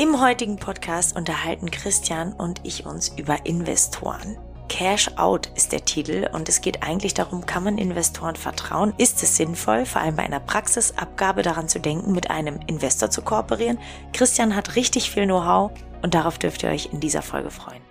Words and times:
Im 0.00 0.20
heutigen 0.20 0.54
Podcast 0.54 1.16
unterhalten 1.16 1.72
Christian 1.72 2.32
und 2.32 2.60
ich 2.62 2.86
uns 2.86 3.08
über 3.16 3.44
Investoren. 3.46 4.38
Cash 4.68 5.10
Out 5.16 5.50
ist 5.56 5.72
der 5.72 5.84
Titel 5.84 6.30
und 6.32 6.48
es 6.48 6.60
geht 6.60 6.84
eigentlich 6.84 7.14
darum, 7.14 7.46
kann 7.46 7.64
man 7.64 7.78
Investoren 7.78 8.36
vertrauen? 8.36 8.94
Ist 8.96 9.20
es 9.24 9.36
sinnvoll, 9.36 9.86
vor 9.86 10.00
allem 10.00 10.14
bei 10.14 10.22
einer 10.22 10.38
Praxisabgabe 10.38 11.42
daran 11.42 11.68
zu 11.68 11.80
denken, 11.80 12.12
mit 12.12 12.30
einem 12.30 12.60
Investor 12.68 13.10
zu 13.10 13.22
kooperieren? 13.22 13.80
Christian 14.12 14.54
hat 14.54 14.76
richtig 14.76 15.10
viel 15.10 15.24
Know-how 15.24 15.72
und 16.00 16.14
darauf 16.14 16.38
dürft 16.38 16.62
ihr 16.62 16.68
euch 16.68 16.92
in 16.92 17.00
dieser 17.00 17.22
Folge 17.22 17.50
freuen. 17.50 17.87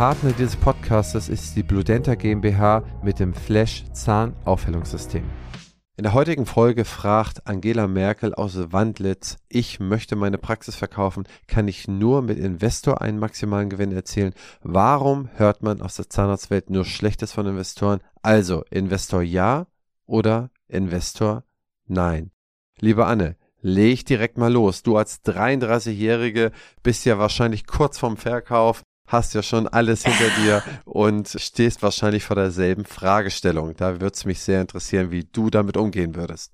Partner 0.00 0.32
dieses 0.32 0.56
Podcastes 0.56 1.28
ist 1.28 1.56
die 1.56 1.62
Bludenta 1.62 2.14
GmbH 2.14 2.84
mit 3.02 3.18
dem 3.18 3.34
Flash 3.34 3.84
Zahnaufhellungssystem. 3.92 5.22
In 5.98 6.04
der 6.04 6.14
heutigen 6.14 6.46
Folge 6.46 6.86
fragt 6.86 7.46
Angela 7.46 7.86
Merkel 7.86 8.34
aus 8.34 8.56
Wandlitz, 8.72 9.36
ich 9.50 9.78
möchte 9.78 10.16
meine 10.16 10.38
Praxis 10.38 10.74
verkaufen, 10.74 11.24
kann 11.48 11.68
ich 11.68 11.86
nur 11.86 12.22
mit 12.22 12.38
Investor 12.38 13.02
einen 13.02 13.18
maximalen 13.18 13.68
Gewinn 13.68 13.92
erzielen? 13.92 14.32
Warum 14.62 15.28
hört 15.34 15.62
man 15.62 15.82
aus 15.82 15.96
der 15.96 16.08
Zahnarztwelt 16.08 16.70
nur 16.70 16.86
Schlechtes 16.86 17.32
von 17.32 17.46
Investoren? 17.46 18.00
Also, 18.22 18.64
Investor 18.70 19.20
ja 19.20 19.66
oder 20.06 20.48
Investor 20.66 21.44
nein? 21.88 22.30
Liebe 22.78 23.04
Anne, 23.04 23.36
leg 23.60 24.06
direkt 24.06 24.38
mal 24.38 24.50
los. 24.50 24.82
Du 24.82 24.96
als 24.96 25.22
33-Jährige 25.26 26.52
bist 26.82 27.04
ja 27.04 27.18
wahrscheinlich 27.18 27.66
kurz 27.66 27.98
vorm 27.98 28.16
Verkauf 28.16 28.82
hast 29.10 29.34
ja 29.34 29.42
schon 29.42 29.68
alles 29.68 30.04
hinter 30.04 30.28
dir 30.42 30.62
und 30.84 31.28
stehst 31.28 31.82
wahrscheinlich 31.82 32.24
vor 32.24 32.36
derselben 32.36 32.84
Fragestellung. 32.84 33.76
Da 33.76 34.00
würde 34.00 34.14
es 34.14 34.24
mich 34.24 34.40
sehr 34.40 34.60
interessieren, 34.60 35.10
wie 35.10 35.24
du 35.24 35.50
damit 35.50 35.76
umgehen 35.76 36.14
würdest. 36.14 36.52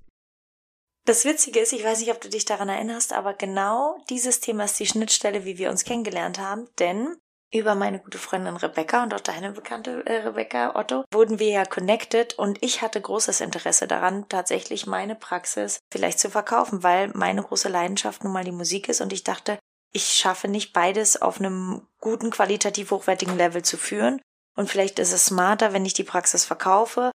Das 1.04 1.24
Witzige 1.24 1.60
ist, 1.60 1.72
ich 1.72 1.84
weiß 1.84 2.00
nicht, 2.00 2.10
ob 2.10 2.20
du 2.20 2.28
dich 2.28 2.46
daran 2.46 2.68
erinnerst, 2.68 3.12
aber 3.12 3.32
genau 3.32 3.96
dieses 4.10 4.40
Thema 4.40 4.64
ist 4.64 4.80
die 4.80 4.86
Schnittstelle, 4.86 5.44
wie 5.44 5.56
wir 5.56 5.70
uns 5.70 5.84
kennengelernt 5.84 6.40
haben, 6.40 6.66
denn 6.80 7.16
über 7.54 7.76
meine 7.76 8.00
gute 8.00 8.18
Freundin 8.18 8.56
Rebecca 8.56 9.04
und 9.04 9.14
auch 9.14 9.20
deine 9.20 9.52
bekannte 9.52 10.04
äh, 10.04 10.26
Rebecca 10.26 10.74
Otto 10.74 11.04
wurden 11.12 11.38
wir 11.38 11.48
ja 11.48 11.64
connected 11.64 12.36
und 12.38 12.60
ich 12.60 12.82
hatte 12.82 13.00
großes 13.00 13.40
Interesse 13.40 13.86
daran, 13.86 14.28
tatsächlich 14.28 14.86
meine 14.86 15.14
Praxis 15.14 15.78
vielleicht 15.92 16.18
zu 16.18 16.28
verkaufen, 16.28 16.82
weil 16.82 17.10
meine 17.14 17.42
große 17.42 17.68
Leidenschaft 17.68 18.24
nun 18.24 18.32
mal 18.32 18.44
die 18.44 18.50
Musik 18.50 18.88
ist 18.88 19.00
und 19.00 19.12
ich 19.12 19.22
dachte, 19.22 19.58
ich 19.96 20.12
schaffe 20.12 20.46
nicht 20.46 20.74
beides 20.74 21.20
auf 21.22 21.40
einem 21.40 21.88
guten, 22.00 22.30
qualitativ 22.30 22.90
hochwertigen 22.90 23.36
Level 23.36 23.62
zu 23.62 23.78
führen. 23.78 24.20
Und 24.54 24.68
vielleicht 24.68 24.98
ist 24.98 25.12
es 25.12 25.24
smarter, 25.24 25.72
wenn 25.72 25.86
ich 25.86 25.94
die 25.94 26.04
Praxis 26.04 26.44
verkaufe 26.44 27.10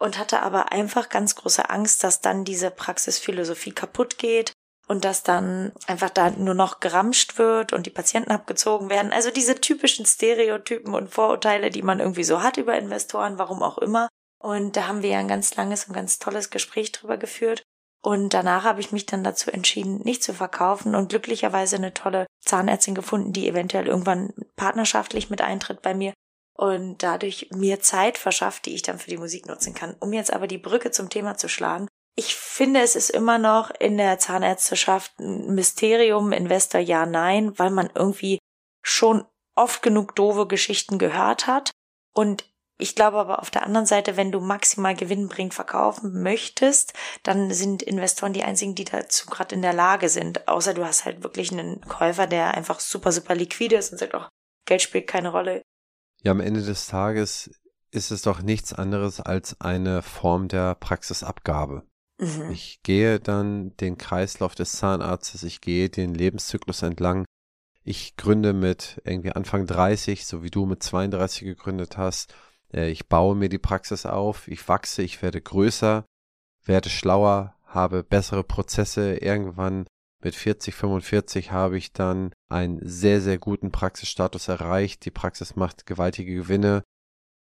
und 0.00 0.18
hatte 0.18 0.42
aber 0.42 0.72
einfach 0.72 1.08
ganz 1.08 1.36
große 1.36 1.70
Angst, 1.70 2.02
dass 2.02 2.20
dann 2.20 2.44
diese 2.44 2.72
Praxisphilosophie 2.72 3.70
kaputt 3.70 4.18
geht 4.18 4.52
und 4.88 5.04
dass 5.04 5.22
dann 5.22 5.72
einfach 5.86 6.10
da 6.10 6.30
nur 6.30 6.54
noch 6.54 6.80
geramscht 6.80 7.38
wird 7.38 7.72
und 7.72 7.86
die 7.86 7.90
Patienten 7.90 8.32
abgezogen 8.32 8.90
werden. 8.90 9.12
Also 9.12 9.30
diese 9.30 9.60
typischen 9.60 10.04
Stereotypen 10.04 10.92
und 10.92 11.14
Vorurteile, 11.14 11.70
die 11.70 11.82
man 11.82 12.00
irgendwie 12.00 12.24
so 12.24 12.42
hat 12.42 12.56
über 12.56 12.76
Investoren, 12.76 13.38
warum 13.38 13.62
auch 13.62 13.78
immer. 13.78 14.08
Und 14.40 14.76
da 14.76 14.88
haben 14.88 15.02
wir 15.02 15.10
ja 15.10 15.20
ein 15.20 15.28
ganz 15.28 15.54
langes 15.54 15.84
und 15.84 15.94
ganz 15.94 16.18
tolles 16.18 16.50
Gespräch 16.50 16.90
drüber 16.90 17.16
geführt. 17.16 17.62
Und 18.04 18.34
danach 18.34 18.64
habe 18.64 18.80
ich 18.80 18.92
mich 18.92 19.06
dann 19.06 19.24
dazu 19.24 19.50
entschieden, 19.50 20.02
nicht 20.04 20.22
zu 20.22 20.34
verkaufen 20.34 20.94
und 20.94 21.08
glücklicherweise 21.08 21.76
eine 21.76 21.94
tolle 21.94 22.26
Zahnärztin 22.44 22.94
gefunden, 22.94 23.32
die 23.32 23.48
eventuell 23.48 23.86
irgendwann 23.86 24.34
partnerschaftlich 24.56 25.30
mit 25.30 25.40
eintritt 25.40 25.80
bei 25.80 25.94
mir 25.94 26.12
und 26.52 27.02
dadurch 27.02 27.48
mir 27.54 27.80
Zeit 27.80 28.18
verschafft, 28.18 28.66
die 28.66 28.74
ich 28.74 28.82
dann 28.82 28.98
für 28.98 29.08
die 29.08 29.16
Musik 29.16 29.46
nutzen 29.46 29.72
kann. 29.72 29.96
Um 30.00 30.12
jetzt 30.12 30.34
aber 30.34 30.46
die 30.46 30.58
Brücke 30.58 30.90
zum 30.90 31.08
Thema 31.08 31.38
zu 31.38 31.48
schlagen. 31.48 31.88
Ich 32.14 32.34
finde, 32.34 32.80
es 32.80 32.94
ist 32.94 33.08
immer 33.08 33.38
noch 33.38 33.70
in 33.70 33.96
der 33.96 34.18
Zahnärzteschaft 34.18 35.18
ein 35.18 35.54
Mysterium, 35.54 36.32
Investor 36.32 36.82
ja, 36.82 37.06
nein, 37.06 37.58
weil 37.58 37.70
man 37.70 37.88
irgendwie 37.94 38.38
schon 38.82 39.24
oft 39.54 39.80
genug 39.80 40.14
doofe 40.14 40.46
Geschichten 40.46 40.98
gehört 40.98 41.46
hat. 41.46 41.70
Und 42.12 42.44
ich 42.76 42.96
glaube 42.96 43.18
aber 43.18 43.40
auf 43.40 43.50
der 43.50 43.64
anderen 43.64 43.86
Seite, 43.86 44.16
wenn 44.16 44.32
du 44.32 44.40
maximal 44.40 44.96
gewinnbringend 44.96 45.54
verkaufen 45.54 46.22
möchtest, 46.22 46.92
dann 47.22 47.52
sind 47.52 47.82
Investoren 47.82 48.32
die 48.32 48.42
einzigen, 48.42 48.74
die 48.74 48.84
dazu 48.84 49.26
gerade 49.26 49.54
in 49.54 49.62
der 49.62 49.72
Lage 49.72 50.08
sind. 50.08 50.48
Außer 50.48 50.74
du 50.74 50.84
hast 50.84 51.04
halt 51.04 51.22
wirklich 51.22 51.52
einen 51.52 51.80
Käufer, 51.82 52.26
der 52.26 52.54
einfach 52.54 52.80
super, 52.80 53.12
super 53.12 53.34
liquide 53.36 53.76
ist 53.76 53.92
und 53.92 53.98
sagt 53.98 54.14
auch, 54.14 54.28
Geld 54.66 54.82
spielt 54.82 55.06
keine 55.06 55.30
Rolle. 55.30 55.62
Ja, 56.22 56.32
am 56.32 56.40
Ende 56.40 56.62
des 56.62 56.88
Tages 56.88 57.50
ist 57.92 58.10
es 58.10 58.22
doch 58.22 58.42
nichts 58.42 58.72
anderes 58.72 59.20
als 59.20 59.60
eine 59.60 60.02
Form 60.02 60.48
der 60.48 60.74
Praxisabgabe. 60.74 61.86
Mhm. 62.18 62.50
Ich 62.50 62.82
gehe 62.82 63.20
dann 63.20 63.76
den 63.76 63.98
Kreislauf 63.98 64.56
des 64.56 64.72
Zahnarztes, 64.72 65.44
ich 65.44 65.60
gehe 65.60 65.90
den 65.90 66.12
Lebenszyklus 66.12 66.82
entlang. 66.82 67.24
Ich 67.84 68.16
gründe 68.16 68.52
mit 68.52 69.00
irgendwie 69.04 69.30
Anfang 69.30 69.66
30, 69.66 70.26
so 70.26 70.42
wie 70.42 70.50
du 70.50 70.66
mit 70.66 70.82
32 70.82 71.44
gegründet 71.44 71.96
hast 71.96 72.34
ich 72.72 73.08
baue 73.08 73.36
mir 73.36 73.48
die 73.48 73.58
Praxis 73.58 74.06
auf, 74.06 74.48
ich 74.48 74.66
wachse, 74.68 75.02
ich 75.02 75.22
werde 75.22 75.40
größer, 75.40 76.04
werde 76.64 76.88
schlauer, 76.88 77.54
habe 77.64 78.02
bessere 78.02 78.44
Prozesse. 78.44 79.16
Irgendwann 79.16 79.86
mit 80.22 80.34
40, 80.34 80.74
45 80.74 81.52
habe 81.52 81.76
ich 81.76 81.92
dann 81.92 82.32
einen 82.48 82.80
sehr, 82.82 83.20
sehr 83.20 83.38
guten 83.38 83.70
Praxisstatus 83.70 84.48
erreicht. 84.48 85.04
Die 85.04 85.10
Praxis 85.10 85.56
macht 85.56 85.86
gewaltige 85.86 86.34
Gewinne. 86.34 86.82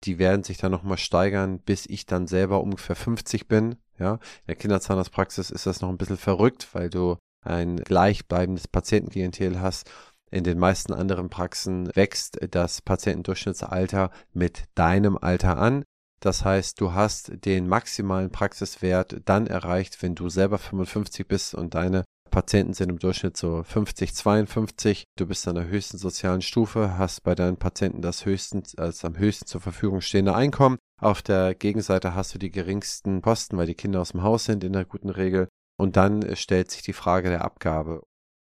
Die 0.04 0.18
werden 0.18 0.44
sich 0.44 0.58
dann 0.58 0.70
nochmal 0.70 0.98
steigern, 0.98 1.58
bis 1.58 1.86
ich 1.86 2.06
dann 2.06 2.28
selber 2.28 2.62
ungefähr 2.62 2.94
50 2.94 3.48
bin. 3.48 3.76
Ja, 3.98 4.14
in 4.14 4.46
der 4.46 4.56
Kinderzahnarztpraxis 4.56 5.50
ist 5.50 5.66
das 5.66 5.80
noch 5.80 5.88
ein 5.88 5.98
bisschen 5.98 6.18
verrückt, 6.18 6.68
weil 6.72 6.88
du 6.88 7.16
ein 7.44 7.76
gleichbleibendes 7.76 8.68
Patientenklientel 8.68 9.60
hast 9.60 9.90
in 10.30 10.44
den 10.44 10.58
meisten 10.58 10.92
anderen 10.92 11.30
Praxen 11.30 11.94
wächst 11.94 12.38
das 12.50 12.82
Patientendurchschnittsalter 12.82 14.10
mit 14.32 14.64
deinem 14.74 15.18
Alter 15.18 15.58
an. 15.58 15.84
Das 16.20 16.44
heißt, 16.44 16.80
du 16.80 16.92
hast 16.92 17.44
den 17.44 17.68
maximalen 17.68 18.30
Praxiswert 18.30 19.20
dann 19.24 19.46
erreicht, 19.46 20.02
wenn 20.02 20.14
du 20.14 20.28
selber 20.28 20.58
55 20.58 21.26
bist 21.26 21.54
und 21.54 21.74
deine 21.74 22.04
Patienten 22.30 22.74
sind 22.74 22.90
im 22.90 22.98
Durchschnitt 22.98 23.36
so 23.36 23.62
50, 23.62 24.14
52. 24.14 25.04
Du 25.16 25.26
bist 25.26 25.46
an 25.48 25.54
der 25.54 25.68
höchsten 25.68 25.98
sozialen 25.98 26.42
Stufe, 26.42 26.98
hast 26.98 27.22
bei 27.22 27.34
deinen 27.34 27.56
Patienten 27.56 28.02
das 28.02 28.26
höchsten, 28.26 28.62
als 28.76 29.04
am 29.04 29.16
höchsten 29.16 29.46
zur 29.46 29.60
Verfügung 29.60 30.00
stehende 30.00 30.34
Einkommen. 30.34 30.78
Auf 31.00 31.22
der 31.22 31.54
Gegenseite 31.54 32.14
hast 32.14 32.34
du 32.34 32.38
die 32.38 32.50
geringsten 32.50 33.22
Kosten, 33.22 33.56
weil 33.56 33.66
die 33.66 33.74
Kinder 33.74 34.00
aus 34.00 34.12
dem 34.12 34.22
Haus 34.22 34.44
sind 34.44 34.64
in 34.64 34.72
der 34.72 34.84
guten 34.84 35.10
Regel. 35.10 35.48
Und 35.78 35.96
dann 35.96 36.34
stellt 36.36 36.70
sich 36.70 36.82
die 36.82 36.92
Frage 36.92 37.28
der 37.28 37.44
Abgabe. 37.44 38.02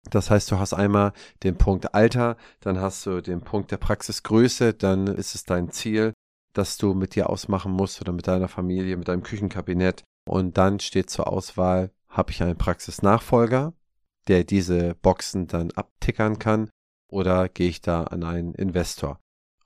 Das 0.10 0.30
heißt, 0.30 0.52
du 0.52 0.60
hast 0.60 0.74
einmal 0.74 1.14
den 1.44 1.58
Punkt 1.58 1.94
Alter, 1.96 2.38
dann 2.60 2.80
hast 2.80 3.06
du 3.06 3.22
den 3.22 3.42
Punkt 3.42 3.72
der 3.72 3.78
Praxisgröße, 3.78 4.74
dann 4.74 5.08
ist 5.08 5.36
es 5.36 5.46
dein 5.46 5.72
Ziel, 5.72 6.14
dass 6.54 6.78
du 6.78 6.94
mit 6.94 7.16
dir 7.16 7.30
ausmachen 7.30 7.72
musst 7.72 8.02
oder 8.02 8.12
mit 8.12 8.28
deiner 8.28 8.48
Familie, 8.48 8.98
mit 8.98 9.08
deinem 9.08 9.24
Küchenkabinett. 9.24 10.04
Und 10.30 10.58
dann 10.58 10.80
steht 10.80 11.10
zur 11.10 11.28
Auswahl, 11.28 11.92
habe 12.10 12.32
ich 12.32 12.44
einen 12.44 12.58
Praxisnachfolger, 12.58 13.74
der 14.28 14.44
diese 14.44 14.96
Boxen 14.96 15.48
dann 15.48 15.72
abtickern 15.72 16.40
kann, 16.40 16.70
oder 17.10 17.50
gehe 17.50 17.70
ich 17.70 17.82
da 17.82 18.04
an 18.04 18.24
einen 18.24 18.54
Investor. 18.56 19.20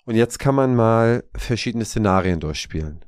Und 0.06 0.16
jetzt 0.16 0.40
kann 0.40 0.56
man 0.56 0.76
mal 0.76 1.24
verschiedene 1.36 1.86
Szenarien 1.86 2.40
durchspielen. 2.40 3.04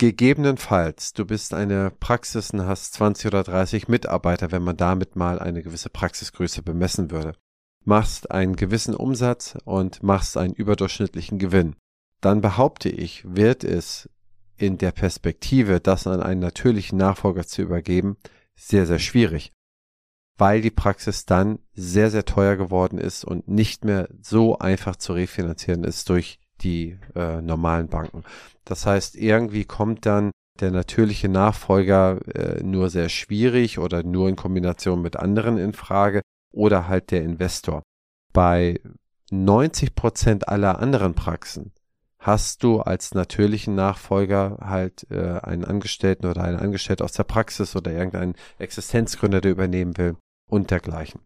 Gegebenenfalls, 0.00 1.12
du 1.12 1.26
bist 1.26 1.52
eine 1.52 1.90
Praxis 1.90 2.50
und 2.52 2.64
hast 2.64 2.94
20 2.94 3.26
oder 3.26 3.42
30 3.42 3.88
Mitarbeiter, 3.88 4.52
wenn 4.52 4.62
man 4.62 4.76
damit 4.76 5.16
mal 5.16 5.40
eine 5.40 5.60
gewisse 5.60 5.90
Praxisgröße 5.90 6.62
bemessen 6.62 7.10
würde. 7.10 7.34
Machst 7.84 8.30
einen 8.30 8.54
gewissen 8.54 8.94
Umsatz 8.94 9.58
und 9.64 10.04
machst 10.04 10.36
einen 10.36 10.54
überdurchschnittlichen 10.54 11.40
Gewinn. 11.40 11.74
Dann 12.20 12.40
behaupte 12.40 12.88
ich, 12.88 13.24
wird 13.24 13.64
es 13.64 14.08
in 14.56 14.78
der 14.78 14.92
Perspektive, 14.92 15.80
das 15.80 16.06
an 16.06 16.22
einen 16.22 16.40
natürlichen 16.40 16.96
Nachfolger 16.96 17.44
zu 17.44 17.62
übergeben, 17.62 18.18
sehr, 18.54 18.86
sehr 18.86 19.00
schwierig. 19.00 19.50
Weil 20.36 20.60
die 20.60 20.70
Praxis 20.70 21.26
dann 21.26 21.58
sehr, 21.74 22.12
sehr 22.12 22.24
teuer 22.24 22.54
geworden 22.54 22.98
ist 22.98 23.24
und 23.24 23.48
nicht 23.48 23.84
mehr 23.84 24.08
so 24.22 24.58
einfach 24.58 24.94
zu 24.94 25.12
refinanzieren 25.12 25.82
ist 25.82 26.08
durch 26.08 26.38
die 26.60 26.98
äh, 27.14 27.40
normalen 27.40 27.88
Banken. 27.88 28.24
Das 28.64 28.86
heißt, 28.86 29.16
irgendwie 29.16 29.64
kommt 29.64 30.06
dann 30.06 30.30
der 30.60 30.70
natürliche 30.70 31.28
Nachfolger 31.28 32.18
äh, 32.34 32.62
nur 32.62 32.90
sehr 32.90 33.08
schwierig 33.08 33.78
oder 33.78 34.02
nur 34.02 34.28
in 34.28 34.36
Kombination 34.36 35.02
mit 35.02 35.16
anderen 35.16 35.58
in 35.58 35.72
Frage 35.72 36.22
oder 36.52 36.88
halt 36.88 37.10
der 37.10 37.22
Investor. 37.22 37.82
Bei 38.32 38.80
90 39.30 39.94
Prozent 39.94 40.48
aller 40.48 40.78
anderen 40.80 41.14
Praxen 41.14 41.72
hast 42.18 42.62
du 42.64 42.80
als 42.80 43.14
natürlichen 43.14 43.74
Nachfolger 43.74 44.58
halt 44.60 45.06
äh, 45.10 45.38
einen 45.40 45.64
Angestellten 45.64 46.26
oder 46.26 46.42
einen 46.42 46.58
Angestellten 46.58 47.04
aus 47.04 47.12
der 47.12 47.24
Praxis 47.24 47.76
oder 47.76 47.92
irgendeinen 47.92 48.34
Existenzgründer, 48.58 49.40
der 49.40 49.52
übernehmen 49.52 49.96
will 49.96 50.16
und 50.50 50.70
dergleichen. 50.70 51.20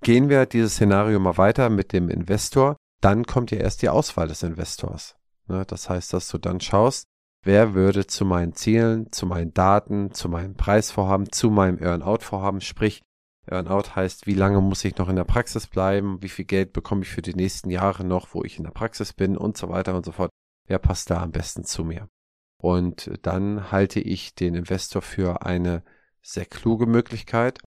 Gehen 0.00 0.28
wir 0.28 0.46
dieses 0.46 0.74
Szenario 0.74 1.20
mal 1.20 1.36
weiter 1.36 1.70
mit 1.70 1.92
dem 1.92 2.08
Investor 2.08 2.76
dann 3.04 3.26
kommt 3.26 3.50
ja 3.50 3.58
erst 3.58 3.82
die 3.82 3.88
Auswahl 3.88 4.28
des 4.28 4.42
Investors. 4.42 5.16
Ne? 5.48 5.64
Das 5.66 5.90
heißt, 5.90 6.12
dass 6.12 6.28
du 6.28 6.38
dann 6.38 6.60
schaust, 6.60 7.06
wer 7.44 7.74
würde 7.74 8.06
zu 8.06 8.24
meinen 8.24 8.54
Zielen, 8.54 9.10
zu 9.12 9.26
meinen 9.26 9.52
Daten, 9.52 10.12
zu 10.12 10.28
meinem 10.28 10.54
Preisvorhaben, 10.54 11.30
zu 11.30 11.50
meinem 11.50 11.82
Earn-out-Vorhaben, 11.82 12.60
sprich, 12.60 13.02
Earn-out 13.46 13.96
heißt, 13.96 14.26
wie 14.26 14.34
lange 14.34 14.60
muss 14.60 14.84
ich 14.84 14.96
noch 14.98 15.08
in 15.08 15.16
der 15.16 15.24
Praxis 15.24 15.66
bleiben, 15.66 16.22
wie 16.22 16.28
viel 16.28 16.44
Geld 16.44 16.72
bekomme 16.72 17.02
ich 17.02 17.08
für 17.08 17.22
die 17.22 17.34
nächsten 17.34 17.70
Jahre 17.70 18.04
noch, 18.04 18.34
wo 18.34 18.44
ich 18.44 18.58
in 18.58 18.64
der 18.64 18.70
Praxis 18.70 19.12
bin 19.12 19.36
und 19.36 19.56
so 19.56 19.68
weiter 19.68 19.96
und 19.96 20.04
so 20.04 20.12
fort. 20.12 20.30
Wer 20.68 20.78
passt 20.78 21.10
da 21.10 21.20
am 21.20 21.32
besten 21.32 21.64
zu 21.64 21.84
mir? 21.84 22.08
Und 22.56 23.10
dann 23.22 23.72
halte 23.72 23.98
ich 23.98 24.36
den 24.36 24.54
Investor 24.54 25.02
für 25.02 25.44
eine 25.44 25.82
sehr 26.22 26.46
kluge 26.46 26.86
Möglichkeit. 26.86 27.58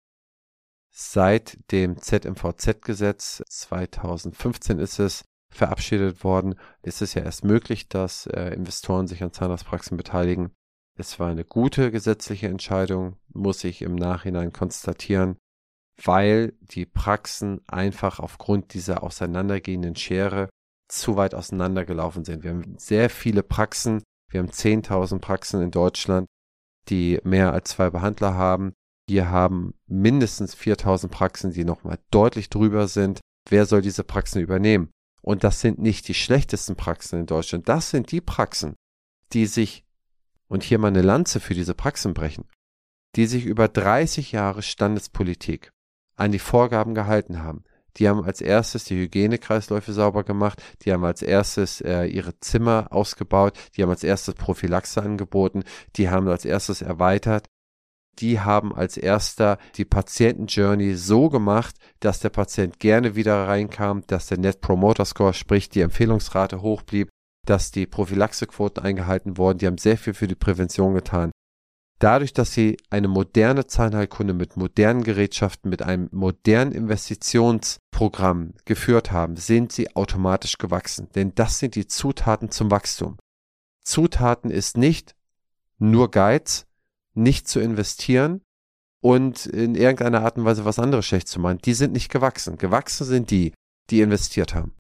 Seit 0.97 1.59
dem 1.73 1.97
ZMVZ-Gesetz 1.97 3.43
2015 3.49 4.79
ist 4.79 4.99
es 4.99 5.25
verabschiedet 5.49 6.23
worden, 6.23 6.55
ist 6.83 7.01
es 7.01 7.15
ja 7.15 7.21
erst 7.21 7.43
möglich, 7.43 7.89
dass 7.89 8.27
äh, 8.27 8.53
Investoren 8.53 9.05
sich 9.05 9.21
an 9.21 9.33
Zahnarztpraxen 9.33 9.97
beteiligen. 9.97 10.51
Es 10.97 11.19
war 11.19 11.27
eine 11.27 11.43
gute 11.43 11.91
gesetzliche 11.91 12.47
Entscheidung, 12.47 13.17
muss 13.27 13.65
ich 13.65 13.81
im 13.81 13.95
Nachhinein 13.95 14.53
konstatieren, 14.53 15.35
weil 16.01 16.53
die 16.61 16.85
Praxen 16.85 17.59
einfach 17.67 18.21
aufgrund 18.21 18.73
dieser 18.73 19.03
auseinandergehenden 19.03 19.97
Schere 19.97 20.47
zu 20.87 21.17
weit 21.17 21.35
auseinandergelaufen 21.35 22.23
sind. 22.23 22.43
Wir 22.43 22.51
haben 22.51 22.77
sehr 22.77 23.09
viele 23.09 23.43
Praxen, 23.43 24.01
wir 24.31 24.39
haben 24.39 24.49
10.000 24.49 25.19
Praxen 25.19 25.61
in 25.61 25.71
Deutschland, 25.71 26.25
die 26.87 27.19
mehr 27.25 27.51
als 27.51 27.71
zwei 27.71 27.89
Behandler 27.89 28.35
haben. 28.35 28.71
Wir 29.07 29.29
haben 29.29 29.75
mindestens 29.87 30.55
4.000 30.55 31.09
Praxen, 31.09 31.51
die 31.51 31.63
nochmal 31.63 31.99
deutlich 32.11 32.49
drüber 32.49 32.87
sind. 32.87 33.19
Wer 33.49 33.65
soll 33.65 33.81
diese 33.81 34.03
Praxen 34.03 34.41
übernehmen? 34.41 34.89
Und 35.21 35.43
das 35.43 35.61
sind 35.61 35.79
nicht 35.79 36.07
die 36.07 36.13
schlechtesten 36.13 36.75
Praxen 36.75 37.19
in 37.19 37.25
Deutschland. 37.25 37.69
Das 37.69 37.89
sind 37.89 38.11
die 38.11 38.21
Praxen, 38.21 38.75
die 39.33 39.45
sich, 39.45 39.83
und 40.47 40.63
hier 40.63 40.79
mal 40.79 40.87
eine 40.87 41.01
Lanze 41.01 41.39
für 41.39 41.53
diese 41.53 41.75
Praxen 41.75 42.13
brechen, 42.13 42.45
die 43.15 43.25
sich 43.25 43.45
über 43.45 43.67
30 43.67 44.31
Jahre 44.31 44.61
Standespolitik 44.61 45.71
an 46.15 46.31
die 46.31 46.39
Vorgaben 46.39 46.95
gehalten 46.95 47.41
haben. 47.41 47.63
Die 47.97 48.09
haben 48.09 48.23
als 48.23 48.41
erstes 48.41 48.83
die 48.83 48.97
Hygienekreisläufe 48.97 49.93
sauber 49.93 50.23
gemacht, 50.23 50.61
die 50.81 50.91
haben 50.91 51.05
als 51.05 51.21
erstes 51.21 51.79
äh, 51.81 52.05
ihre 52.05 52.37
Zimmer 52.39 52.87
ausgebaut, 52.91 53.57
die 53.75 53.83
haben 53.83 53.89
als 53.89 54.03
erstes 54.03 54.33
Prophylaxe 54.33 55.01
angeboten, 55.01 55.63
die 55.95 56.09
haben 56.09 56.27
als 56.27 56.43
erstes 56.43 56.81
erweitert, 56.81 57.47
die 58.19 58.39
haben 58.39 58.75
als 58.75 58.97
erster 58.97 59.57
die 59.75 59.85
Patientenjourney 59.85 60.95
so 60.95 61.29
gemacht, 61.29 61.75
dass 61.99 62.19
der 62.19 62.29
Patient 62.29 62.79
gerne 62.79 63.15
wieder 63.15 63.47
reinkam, 63.47 64.03
dass 64.07 64.27
der 64.27 64.37
Net 64.37 64.61
Promoter 64.61 65.05
Score, 65.05 65.33
sprich 65.33 65.69
die 65.69 65.81
Empfehlungsrate 65.81 66.61
hoch 66.61 66.81
blieb, 66.81 67.09
dass 67.45 67.71
die 67.71 67.85
Prophylaxequoten 67.85 68.83
eingehalten 68.83 69.37
wurden, 69.37 69.59
die 69.59 69.67
haben 69.67 69.77
sehr 69.77 69.97
viel 69.97 70.13
für 70.13 70.27
die 70.27 70.35
Prävention 70.35 70.93
getan. 70.93 71.31
Dadurch, 71.99 72.33
dass 72.33 72.51
sie 72.51 72.75
eine 72.89 73.07
moderne 73.07 73.67
Zahnheilkunde 73.67 74.33
mit 74.33 74.57
modernen 74.57 75.03
Gerätschaften, 75.03 75.69
mit 75.69 75.81
einem 75.81 76.09
modernen 76.11 76.73
Investitionsprogramm 76.73 78.53
geführt 78.65 79.13
haben, 79.13 79.37
sind 79.37 79.71
sie 79.71 79.95
automatisch 79.95 80.57
gewachsen. 80.57 81.07
Denn 81.15 81.33
das 81.35 81.59
sind 81.59 81.75
die 81.75 81.87
Zutaten 81.87 82.51
zum 82.51 82.69
Wachstum. 82.69 83.17
Zutaten 83.81 84.51
ist 84.51 84.75
nicht 84.75 85.15
nur 85.77 86.11
Geiz, 86.11 86.65
nicht 87.15 87.47
zu 87.47 87.59
investieren 87.59 88.41
und 89.01 89.45
in 89.45 89.75
irgendeiner 89.75 90.21
Art 90.21 90.37
und 90.37 90.45
Weise 90.45 90.65
was 90.65 90.79
anderes 90.79 91.05
schlecht 91.05 91.27
zu 91.27 91.39
machen. 91.39 91.59
Die 91.63 91.73
sind 91.73 91.93
nicht 91.93 92.11
gewachsen. 92.11 92.57
Gewachsen 92.57 93.05
sind 93.05 93.31
die, 93.31 93.53
die 93.89 94.01
investiert 94.01 94.55
haben. 94.55 94.73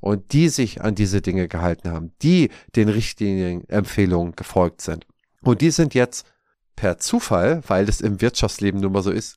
Und 0.00 0.32
die 0.32 0.48
sich 0.48 0.80
an 0.80 0.94
diese 0.94 1.20
Dinge 1.20 1.46
gehalten 1.46 1.90
haben, 1.90 2.12
die 2.22 2.50
den 2.74 2.88
richtigen 2.88 3.64
Empfehlungen 3.68 4.34
gefolgt 4.34 4.80
sind. 4.80 5.06
Und 5.42 5.60
die 5.60 5.70
sind 5.70 5.94
jetzt 5.94 6.26
per 6.74 6.98
Zufall, 6.98 7.62
weil 7.66 7.88
es 7.88 8.00
im 8.00 8.20
Wirtschaftsleben 8.20 8.80
nun 8.80 8.92
mal 8.92 9.02
so 9.02 9.10
ist, 9.10 9.36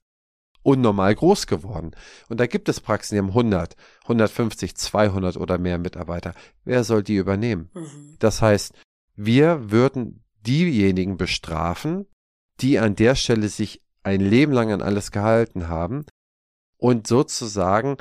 unnormal 0.63 1.13
groß 1.13 1.47
geworden. 1.47 1.91
Und 2.29 2.39
da 2.39 2.47
gibt 2.47 2.69
es 2.69 2.79
Praxen, 2.79 3.15
die 3.15 3.19
haben 3.19 3.29
100, 3.29 3.75
150, 4.03 4.75
200 4.75 5.37
oder 5.37 5.57
mehr 5.57 5.77
Mitarbeiter. 5.77 6.33
Wer 6.63 6.83
soll 6.83 7.03
die 7.03 7.17
übernehmen? 7.17 7.69
Mhm. 7.73 8.15
Das 8.19 8.41
heißt, 8.41 8.73
wir 9.15 9.69
würden 9.69 10.23
diejenigen 10.41 11.17
bestrafen, 11.17 12.07
die 12.61 12.79
an 12.79 12.95
der 12.95 13.15
Stelle 13.15 13.49
sich 13.49 13.81
ein 14.03 14.21
Leben 14.21 14.51
lang 14.51 14.71
an 14.71 14.81
alles 14.81 15.11
gehalten 15.11 15.67
haben 15.67 16.05
und 16.77 17.07
sozusagen 17.07 17.97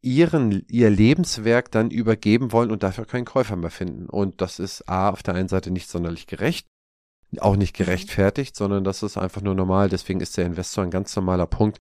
ihren, 0.00 0.64
ihr 0.68 0.90
Lebenswerk 0.90 1.70
dann 1.70 1.90
übergeben 1.90 2.52
wollen 2.52 2.70
und 2.70 2.82
dafür 2.82 3.04
keinen 3.04 3.24
Käufer 3.24 3.56
mehr 3.56 3.70
finden. 3.70 4.08
Und 4.08 4.40
das 4.40 4.58
ist 4.58 4.88
A 4.88 5.10
auf 5.10 5.22
der 5.22 5.34
einen 5.34 5.48
Seite 5.48 5.70
nicht 5.70 5.88
sonderlich 5.88 6.26
gerecht 6.26 6.66
auch 7.40 7.56
nicht 7.56 7.78
mhm. 7.78 7.84
gerechtfertigt, 7.84 8.56
sondern 8.56 8.84
das 8.84 9.02
ist 9.02 9.16
einfach 9.16 9.40
nur 9.40 9.54
normal. 9.54 9.88
Deswegen 9.88 10.20
ist 10.20 10.36
der 10.36 10.46
Investor 10.46 10.84
ein 10.84 10.90
ganz 10.90 11.14
normaler 11.16 11.46
Punkt. 11.46 11.78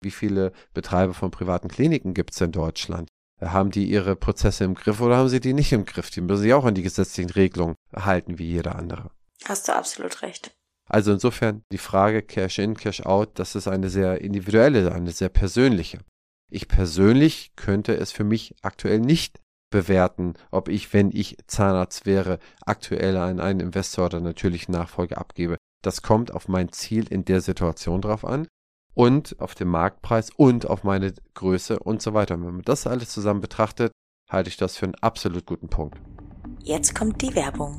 Wie 0.00 0.10
viele 0.10 0.52
Betreiber 0.74 1.14
von 1.14 1.30
privaten 1.30 1.68
Kliniken 1.68 2.14
gibt 2.14 2.32
es 2.32 2.40
in 2.40 2.52
Deutschland? 2.52 3.08
Haben 3.40 3.70
die 3.70 3.88
ihre 3.88 4.16
Prozesse 4.16 4.64
im 4.64 4.74
Griff 4.74 5.00
oder 5.00 5.16
haben 5.16 5.28
sie 5.28 5.40
die 5.40 5.52
nicht 5.52 5.72
im 5.72 5.84
Griff? 5.84 6.10
Die 6.10 6.20
müssen 6.20 6.42
sich 6.42 6.54
auch 6.54 6.64
an 6.64 6.74
die 6.74 6.82
gesetzlichen 6.82 7.30
Regelungen 7.30 7.76
halten, 7.94 8.38
wie 8.38 8.46
jeder 8.46 8.76
andere. 8.76 9.10
Hast 9.44 9.68
du 9.68 9.74
absolut 9.74 10.22
recht. 10.22 10.52
Also 10.88 11.12
insofern 11.12 11.62
die 11.72 11.78
Frage 11.78 12.22
Cash 12.22 12.58
in, 12.58 12.74
Cash 12.74 13.02
out, 13.02 13.38
das 13.38 13.54
ist 13.54 13.68
eine 13.68 13.90
sehr 13.90 14.20
individuelle, 14.20 14.92
eine 14.92 15.10
sehr 15.10 15.28
persönliche. 15.28 15.98
Ich 16.50 16.66
persönlich 16.66 17.52
könnte 17.56 17.94
es 17.96 18.10
für 18.10 18.24
mich 18.24 18.54
aktuell 18.62 19.00
nicht 19.00 19.40
bewerten, 19.70 20.34
ob 20.50 20.68
ich, 20.68 20.92
wenn 20.94 21.10
ich 21.10 21.36
Zahnarzt 21.46 22.06
wäre, 22.06 22.38
aktuell 22.64 23.16
an 23.16 23.38
einen 23.38 23.60
Investor 23.60 24.06
oder 24.06 24.20
natürlich 24.20 24.68
Nachfolge 24.68 25.18
abgebe. 25.18 25.56
Das 25.82 26.02
kommt 26.02 26.32
auf 26.32 26.48
mein 26.48 26.72
Ziel 26.72 27.06
in 27.08 27.24
der 27.24 27.42
Situation 27.42 28.00
drauf 28.00 28.24
an 28.24 28.48
und 28.94 29.38
auf 29.40 29.54
den 29.54 29.68
Marktpreis 29.68 30.30
und 30.30 30.66
auf 30.66 30.84
meine 30.84 31.12
Größe 31.34 31.78
und 31.78 32.02
so 32.02 32.14
weiter. 32.14 32.34
Und 32.34 32.46
wenn 32.46 32.54
man 32.54 32.62
das 32.62 32.86
alles 32.86 33.10
zusammen 33.10 33.40
betrachtet, 33.40 33.92
halte 34.30 34.48
ich 34.48 34.56
das 34.56 34.76
für 34.76 34.86
einen 34.86 34.94
absolut 34.96 35.46
guten 35.46 35.68
Punkt. 35.68 36.00
Jetzt 36.64 36.94
kommt 36.94 37.22
die 37.22 37.34
Werbung. 37.34 37.78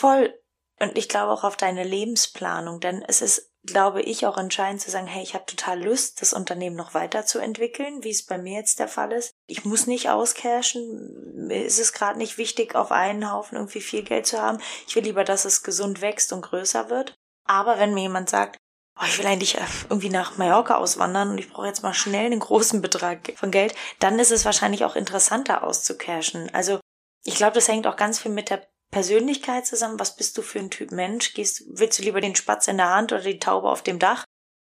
Voll. 0.00 0.34
Und 0.80 0.96
ich 0.96 1.08
glaube 1.08 1.32
auch 1.32 1.44
auf 1.44 1.56
deine 1.56 1.84
Lebensplanung, 1.84 2.80
denn 2.80 3.04
es 3.06 3.20
ist, 3.20 3.52
glaube 3.66 4.00
ich, 4.00 4.24
auch 4.24 4.38
entscheidend 4.38 4.80
zu 4.80 4.90
sagen, 4.90 5.06
hey, 5.06 5.22
ich 5.22 5.34
habe 5.34 5.44
total 5.44 5.82
Lust, 5.82 6.22
das 6.22 6.32
Unternehmen 6.32 6.76
noch 6.76 6.94
weiterzuentwickeln, 6.94 8.02
wie 8.02 8.10
es 8.10 8.24
bei 8.24 8.38
mir 8.38 8.58
jetzt 8.58 8.78
der 8.78 8.88
Fall 8.88 9.12
ist. 9.12 9.34
Ich 9.46 9.66
muss 9.66 9.86
nicht 9.86 10.08
auscashen. 10.08 11.46
Mir 11.48 11.66
ist 11.66 11.78
es 11.78 11.92
gerade 11.92 12.16
nicht 12.16 12.38
wichtig, 12.38 12.74
auf 12.74 12.92
einen 12.92 13.30
Haufen 13.30 13.56
irgendwie 13.56 13.82
viel 13.82 14.02
Geld 14.02 14.26
zu 14.26 14.40
haben. 14.40 14.58
Ich 14.88 14.96
will 14.96 15.04
lieber, 15.04 15.24
dass 15.24 15.44
es 15.44 15.62
gesund 15.62 16.00
wächst 16.00 16.32
und 16.32 16.40
größer 16.40 16.88
wird. 16.88 17.14
Aber 17.44 17.78
wenn 17.78 17.92
mir 17.92 18.02
jemand 18.02 18.30
sagt, 18.30 18.56
oh, 18.98 19.04
ich 19.06 19.18
will 19.18 19.26
eigentlich 19.26 19.58
äh, 19.58 19.66
irgendwie 19.90 20.08
nach 20.08 20.38
Mallorca 20.38 20.76
auswandern 20.76 21.30
und 21.30 21.38
ich 21.38 21.50
brauche 21.50 21.66
jetzt 21.66 21.82
mal 21.82 21.92
schnell 21.92 22.26
einen 22.26 22.40
großen 22.40 22.80
Betrag 22.80 23.34
von 23.36 23.50
Geld, 23.50 23.74
dann 23.98 24.18
ist 24.18 24.30
es 24.30 24.46
wahrscheinlich 24.46 24.84
auch 24.86 24.96
interessanter 24.96 25.62
auszucashen. 25.62 26.48
Also 26.54 26.80
ich 27.24 27.34
glaube, 27.34 27.52
das 27.52 27.68
hängt 27.68 27.86
auch 27.86 27.96
ganz 27.96 28.18
viel 28.18 28.32
mit 28.32 28.48
der 28.48 28.66
Persönlichkeit 28.90 29.66
zusammen. 29.66 30.00
Was 30.00 30.16
bist 30.16 30.36
du 30.36 30.42
für 30.42 30.58
ein 30.58 30.70
Typ 30.70 30.90
Mensch? 30.90 31.34
Gehst, 31.34 31.64
willst 31.68 31.98
du 31.98 32.02
lieber 32.02 32.20
den 32.20 32.34
Spatz 32.34 32.68
in 32.68 32.76
der 32.76 32.90
Hand 32.90 33.12
oder 33.12 33.22
die 33.22 33.38
Taube 33.38 33.68
auf 33.68 33.82
dem 33.82 33.98
Dach? 33.98 34.24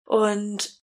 Und 0.06 0.82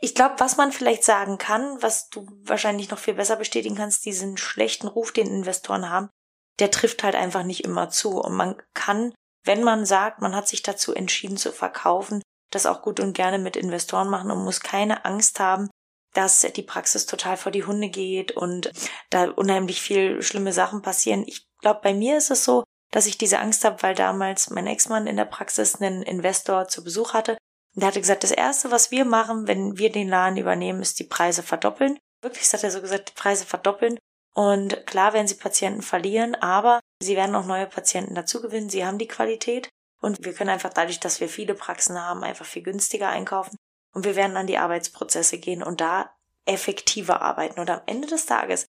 ich 0.00 0.14
glaube, 0.14 0.36
was 0.38 0.56
man 0.56 0.72
vielleicht 0.72 1.04
sagen 1.04 1.38
kann, 1.38 1.80
was 1.82 2.08
du 2.10 2.26
wahrscheinlich 2.42 2.90
noch 2.90 2.98
viel 2.98 3.14
besser 3.14 3.36
bestätigen 3.36 3.76
kannst, 3.76 4.04
diesen 4.04 4.36
schlechten 4.36 4.88
Ruf, 4.88 5.12
den 5.12 5.26
Investoren 5.26 5.90
haben, 5.90 6.10
der 6.58 6.70
trifft 6.70 7.02
halt 7.02 7.14
einfach 7.14 7.42
nicht 7.42 7.64
immer 7.64 7.88
zu. 7.88 8.20
Und 8.20 8.34
man 8.34 8.56
kann, 8.74 9.14
wenn 9.44 9.62
man 9.62 9.86
sagt, 9.86 10.20
man 10.20 10.34
hat 10.36 10.48
sich 10.48 10.62
dazu 10.62 10.94
entschieden 10.94 11.36
zu 11.36 11.52
verkaufen, 11.52 12.22
das 12.50 12.66
auch 12.66 12.82
gut 12.82 13.00
und 13.00 13.14
gerne 13.14 13.38
mit 13.38 13.56
Investoren 13.56 14.08
machen 14.08 14.30
und 14.30 14.44
muss 14.44 14.60
keine 14.60 15.04
Angst 15.04 15.40
haben, 15.40 15.70
dass 16.12 16.40
die 16.40 16.62
Praxis 16.62 17.06
total 17.06 17.36
vor 17.36 17.52
die 17.52 17.64
Hunde 17.64 17.88
geht 17.88 18.32
und 18.32 18.70
da 19.10 19.30
unheimlich 19.30 19.82
viel 19.82 20.22
schlimme 20.22 20.52
Sachen 20.52 20.82
passieren. 20.82 21.24
Ich 21.26 21.46
glaube, 21.60 21.80
bei 21.82 21.92
mir 21.92 22.16
ist 22.16 22.30
es 22.30 22.44
so, 22.44 22.64
dass 22.90 23.06
ich 23.06 23.18
diese 23.18 23.38
Angst 23.38 23.64
habe, 23.64 23.82
weil 23.82 23.94
damals 23.94 24.50
mein 24.50 24.66
Ex-Mann 24.66 25.06
in 25.06 25.16
der 25.16 25.24
Praxis 25.24 25.80
einen 25.80 26.02
Investor 26.02 26.68
zu 26.68 26.84
Besuch 26.84 27.14
hatte 27.14 27.36
Und 27.74 27.82
er 27.82 27.88
hatte 27.88 28.00
gesagt, 28.00 28.24
das 28.24 28.30
erste, 28.30 28.70
was 28.70 28.90
wir 28.90 29.04
machen, 29.04 29.46
wenn 29.46 29.78
wir 29.78 29.90
den 29.90 30.08
Laden 30.08 30.38
übernehmen, 30.38 30.82
ist 30.82 30.98
die 30.98 31.04
Preise 31.04 31.42
verdoppeln. 31.42 31.98
Wirklich, 32.22 32.52
hat 32.52 32.64
er 32.64 32.70
so 32.70 32.80
gesagt, 32.80 33.10
die 33.10 33.20
Preise 33.20 33.44
verdoppeln. 33.44 33.98
Und 34.34 34.86
klar 34.86 35.12
werden 35.14 35.26
sie 35.26 35.36
Patienten 35.36 35.82
verlieren, 35.82 36.34
aber 36.34 36.80
sie 37.00 37.16
werden 37.16 37.34
auch 37.34 37.46
neue 37.46 37.66
Patienten 37.66 38.14
dazu 38.14 38.42
gewinnen. 38.42 38.68
Sie 38.68 38.84
haben 38.84 38.98
die 38.98 39.08
Qualität 39.08 39.70
und 40.00 40.24
wir 40.24 40.34
können 40.34 40.50
einfach 40.50 40.72
dadurch, 40.72 41.00
dass 41.00 41.20
wir 41.20 41.28
viele 41.28 41.54
Praxen 41.54 42.00
haben, 42.00 42.22
einfach 42.22 42.44
viel 42.44 42.62
günstiger 42.62 43.08
einkaufen. 43.08 43.56
Und 43.94 44.04
wir 44.04 44.14
werden 44.14 44.36
an 44.36 44.46
die 44.46 44.58
Arbeitsprozesse 44.58 45.38
gehen 45.38 45.62
und 45.62 45.80
da 45.80 46.14
effektiver 46.44 47.22
arbeiten. 47.22 47.58
Und 47.60 47.70
am 47.70 47.80
Ende 47.86 48.06
des 48.08 48.26
Tages 48.26 48.66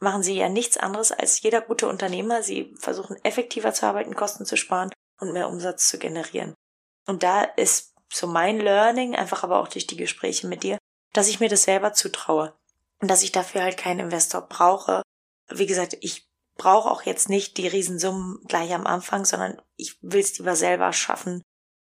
machen 0.00 0.22
sie 0.22 0.34
ja 0.34 0.48
nichts 0.48 0.76
anderes 0.76 1.12
als 1.12 1.40
jeder 1.42 1.60
gute 1.60 1.88
Unternehmer. 1.88 2.42
Sie 2.42 2.74
versuchen 2.78 3.16
effektiver 3.22 3.72
zu 3.72 3.86
arbeiten, 3.86 4.16
Kosten 4.16 4.46
zu 4.46 4.56
sparen 4.56 4.90
und 5.20 5.32
mehr 5.32 5.48
Umsatz 5.48 5.88
zu 5.88 5.98
generieren. 5.98 6.54
Und 7.06 7.22
da 7.22 7.42
ist 7.42 7.94
so 8.12 8.26
mein 8.26 8.58
Learning, 8.58 9.14
einfach 9.14 9.44
aber 9.44 9.60
auch 9.60 9.68
durch 9.68 9.86
die 9.86 9.96
Gespräche 9.96 10.48
mit 10.48 10.62
dir, 10.62 10.78
dass 11.12 11.28
ich 11.28 11.40
mir 11.40 11.48
das 11.48 11.64
selber 11.64 11.92
zutraue 11.92 12.54
und 13.00 13.10
dass 13.10 13.22
ich 13.22 13.32
dafür 13.32 13.62
halt 13.62 13.76
keinen 13.76 14.00
Investor 14.00 14.42
brauche. 14.42 15.02
Wie 15.48 15.66
gesagt, 15.66 15.96
ich 16.00 16.28
brauche 16.56 16.90
auch 16.90 17.02
jetzt 17.02 17.28
nicht 17.28 17.56
die 17.56 17.68
Riesensummen 17.68 18.40
gleich 18.46 18.74
am 18.74 18.86
Anfang, 18.86 19.24
sondern 19.24 19.60
ich 19.76 19.98
will 20.02 20.20
es 20.20 20.38
lieber 20.38 20.56
selber 20.56 20.92
schaffen. 20.92 21.42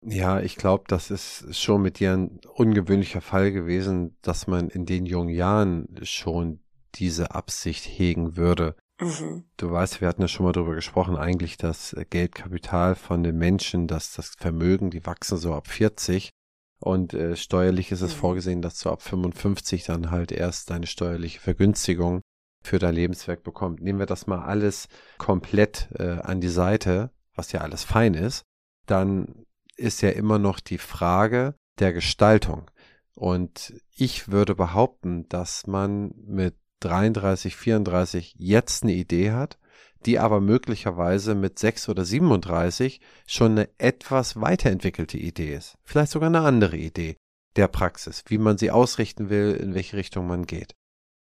Ja, 0.05 0.39
ich 0.41 0.57
glaube, 0.57 0.83
das 0.87 1.11
ist 1.11 1.45
schon 1.57 1.81
mit 1.81 1.99
dir 1.99 2.13
ein 2.13 2.41
ungewöhnlicher 2.55 3.21
Fall 3.21 3.51
gewesen, 3.51 4.17
dass 4.21 4.47
man 4.47 4.69
in 4.69 4.85
den 4.85 5.05
jungen 5.05 5.29
Jahren 5.29 5.87
schon 6.03 6.62
diese 6.95 7.31
Absicht 7.31 7.85
hegen 7.85 8.37
würde. 8.37 8.75
Mhm. 8.99 9.45
Du 9.57 9.71
weißt, 9.71 10.01
wir 10.01 10.07
hatten 10.07 10.21
ja 10.21 10.27
schon 10.27 10.45
mal 10.45 10.51
darüber 10.53 10.75
gesprochen, 10.75 11.17
eigentlich 11.17 11.57
das 11.57 11.95
Geldkapital 12.09 12.95
von 12.95 13.23
den 13.23 13.37
Menschen, 13.37 13.87
dass 13.87 14.13
das 14.13 14.35
Vermögen, 14.37 14.91
die 14.91 15.05
wachsen 15.05 15.37
so 15.37 15.53
ab 15.53 15.67
40 15.67 16.31
und 16.79 17.13
äh, 17.13 17.35
steuerlich 17.37 17.91
ist 17.91 18.01
es 18.01 18.13
mhm. 18.13 18.19
vorgesehen, 18.19 18.61
dass 18.61 18.79
du 18.79 18.89
ab 18.89 19.01
55 19.01 19.85
dann 19.85 20.11
halt 20.11 20.31
erst 20.31 20.69
deine 20.69 20.85
steuerliche 20.85 21.39
Vergünstigung 21.39 22.21
für 22.61 22.77
dein 22.77 22.95
Lebenswerk 22.95 23.43
bekommst. 23.43 23.81
Nehmen 23.81 23.99
wir 23.99 24.05
das 24.05 24.27
mal 24.27 24.41
alles 24.41 24.87
komplett 25.17 25.89
äh, 25.97 26.19
an 26.21 26.41
die 26.41 26.49
Seite, 26.49 27.11
was 27.35 27.51
ja 27.51 27.61
alles 27.61 27.83
fein 27.83 28.13
ist, 28.13 28.43
dann 28.85 29.45
ist 29.75 30.01
ja 30.01 30.09
immer 30.09 30.39
noch 30.39 30.59
die 30.59 30.77
Frage 30.77 31.55
der 31.79 31.93
Gestaltung. 31.93 32.69
Und 33.15 33.73
ich 33.95 34.29
würde 34.29 34.55
behaupten, 34.55 35.27
dass 35.29 35.67
man 35.67 36.13
mit 36.17 36.55
33, 36.83 37.55
34 37.55 38.35
jetzt 38.37 38.83
eine 38.83 38.93
Idee 38.93 39.31
hat, 39.31 39.57
die 40.05 40.19
aber 40.19 40.41
möglicherweise 40.41 41.35
mit 41.35 41.59
6 41.59 41.89
oder 41.89 42.05
37 42.05 42.99
schon 43.25 43.53
eine 43.53 43.69
etwas 43.77 44.39
weiterentwickelte 44.39 45.17
Idee 45.17 45.55
ist. 45.55 45.77
Vielleicht 45.83 46.11
sogar 46.11 46.27
eine 46.27 46.41
andere 46.41 46.77
Idee 46.77 47.15
der 47.55 47.67
Praxis, 47.67 48.23
wie 48.27 48.37
man 48.37 48.57
sie 48.57 48.71
ausrichten 48.71 49.29
will, 49.29 49.53
in 49.53 49.75
welche 49.75 49.97
Richtung 49.97 50.27
man 50.27 50.45
geht. 50.45 50.73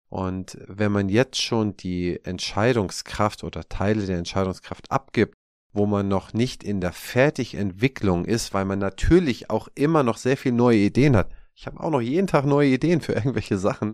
Und 0.09 0.57
wenn 0.67 0.91
man 0.91 1.09
jetzt 1.09 1.41
schon 1.41 1.77
die 1.77 2.19
Entscheidungskraft 2.23 3.43
oder 3.43 3.67
Teile 3.67 4.05
der 4.05 4.17
Entscheidungskraft 4.17 4.91
abgibt, 4.91 5.33
wo 5.71 5.85
man 5.85 6.07
noch 6.07 6.33
nicht 6.33 6.63
in 6.63 6.81
der 6.81 6.93
Fertigentwicklung 6.93 8.25
ist, 8.25 8.53
weil 8.53 8.65
man 8.65 8.79
natürlich 8.79 9.49
auch 9.49 9.67
immer 9.75 10.03
noch 10.03 10.17
sehr 10.17 10.37
viel 10.37 10.51
neue 10.51 10.79
Ideen 10.79 11.15
hat. 11.15 11.31
Ich 11.53 11.67
habe 11.67 11.79
auch 11.79 11.91
noch 11.91 12.01
jeden 12.01 12.27
Tag 12.27 12.45
neue 12.45 12.69
Ideen 12.69 13.01
für 13.01 13.13
irgendwelche 13.13 13.57
Sachen 13.57 13.93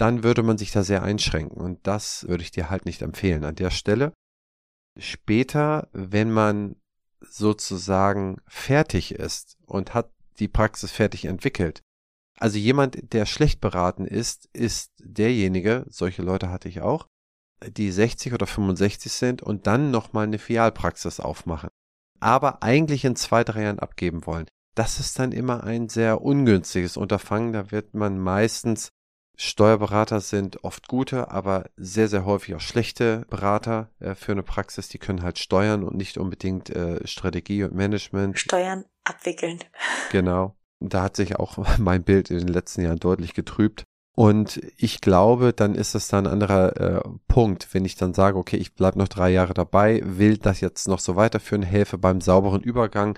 dann 0.00 0.24
würde 0.24 0.42
man 0.42 0.56
sich 0.56 0.70
da 0.72 0.82
sehr 0.82 1.02
einschränken. 1.02 1.60
Und 1.60 1.86
das 1.86 2.26
würde 2.26 2.42
ich 2.42 2.50
dir 2.50 2.70
halt 2.70 2.86
nicht 2.86 3.02
empfehlen 3.02 3.44
an 3.44 3.54
der 3.54 3.70
Stelle. 3.70 4.12
Später, 4.98 5.88
wenn 5.92 6.30
man 6.30 6.76
sozusagen 7.20 8.40
fertig 8.46 9.14
ist 9.14 9.58
und 9.66 9.92
hat 9.92 10.10
die 10.38 10.48
Praxis 10.48 10.90
fertig 10.90 11.26
entwickelt, 11.26 11.82
also 12.38 12.56
jemand, 12.56 13.12
der 13.12 13.26
schlecht 13.26 13.60
beraten 13.60 14.06
ist, 14.06 14.48
ist 14.54 14.92
derjenige, 14.98 15.84
solche 15.90 16.22
Leute 16.22 16.48
hatte 16.48 16.70
ich 16.70 16.80
auch, 16.80 17.06
die 17.62 17.90
60 17.90 18.32
oder 18.32 18.46
65 18.46 19.12
sind 19.12 19.42
und 19.42 19.66
dann 19.66 19.90
nochmal 19.90 20.24
eine 20.24 20.38
Filialpraxis 20.38 21.20
aufmachen. 21.20 21.68
Aber 22.18 22.62
eigentlich 22.62 23.04
in 23.04 23.16
zwei, 23.16 23.44
drei 23.44 23.64
Jahren 23.64 23.78
abgeben 23.78 24.24
wollen. 24.24 24.46
Das 24.74 24.98
ist 24.98 25.18
dann 25.18 25.32
immer 25.32 25.64
ein 25.64 25.90
sehr 25.90 26.22
ungünstiges 26.22 26.96
Unterfangen. 26.96 27.52
Da 27.52 27.70
wird 27.70 27.92
man 27.92 28.18
meistens 28.18 28.90
Steuerberater 29.42 30.20
sind 30.20 30.64
oft 30.64 30.86
gute, 30.86 31.30
aber 31.30 31.70
sehr, 31.78 32.08
sehr 32.08 32.26
häufig 32.26 32.54
auch 32.54 32.60
schlechte 32.60 33.24
Berater 33.30 33.88
äh, 33.98 34.14
für 34.14 34.32
eine 34.32 34.42
Praxis. 34.42 34.88
Die 34.90 34.98
können 34.98 35.22
halt 35.22 35.38
steuern 35.38 35.82
und 35.82 35.96
nicht 35.96 36.18
unbedingt 36.18 36.68
äh, 36.68 37.06
Strategie 37.06 37.64
und 37.64 37.74
Management. 37.74 38.38
Steuern 38.38 38.84
abwickeln. 39.02 39.58
Genau. 40.12 40.56
Da 40.78 41.04
hat 41.04 41.16
sich 41.16 41.36
auch 41.36 41.56
mein 41.78 42.02
Bild 42.02 42.30
in 42.30 42.36
den 42.36 42.48
letzten 42.48 42.82
Jahren 42.82 42.98
deutlich 42.98 43.32
getrübt. 43.32 43.84
Und 44.14 44.60
ich 44.76 45.00
glaube, 45.00 45.54
dann 45.54 45.74
ist 45.74 45.94
es 45.94 46.08
dann 46.08 46.26
ein 46.26 46.32
anderer 46.34 46.76
äh, 46.76 47.00
Punkt, 47.26 47.68
wenn 47.72 47.86
ich 47.86 47.96
dann 47.96 48.12
sage, 48.12 48.36
okay, 48.36 48.58
ich 48.58 48.74
bleibe 48.74 48.98
noch 48.98 49.08
drei 49.08 49.30
Jahre 49.30 49.54
dabei, 49.54 50.02
will 50.04 50.36
das 50.36 50.60
jetzt 50.60 50.86
noch 50.86 50.98
so 50.98 51.16
weiterführen, 51.16 51.62
helfe 51.62 51.96
beim 51.96 52.20
sauberen 52.20 52.60
Übergang 52.60 53.16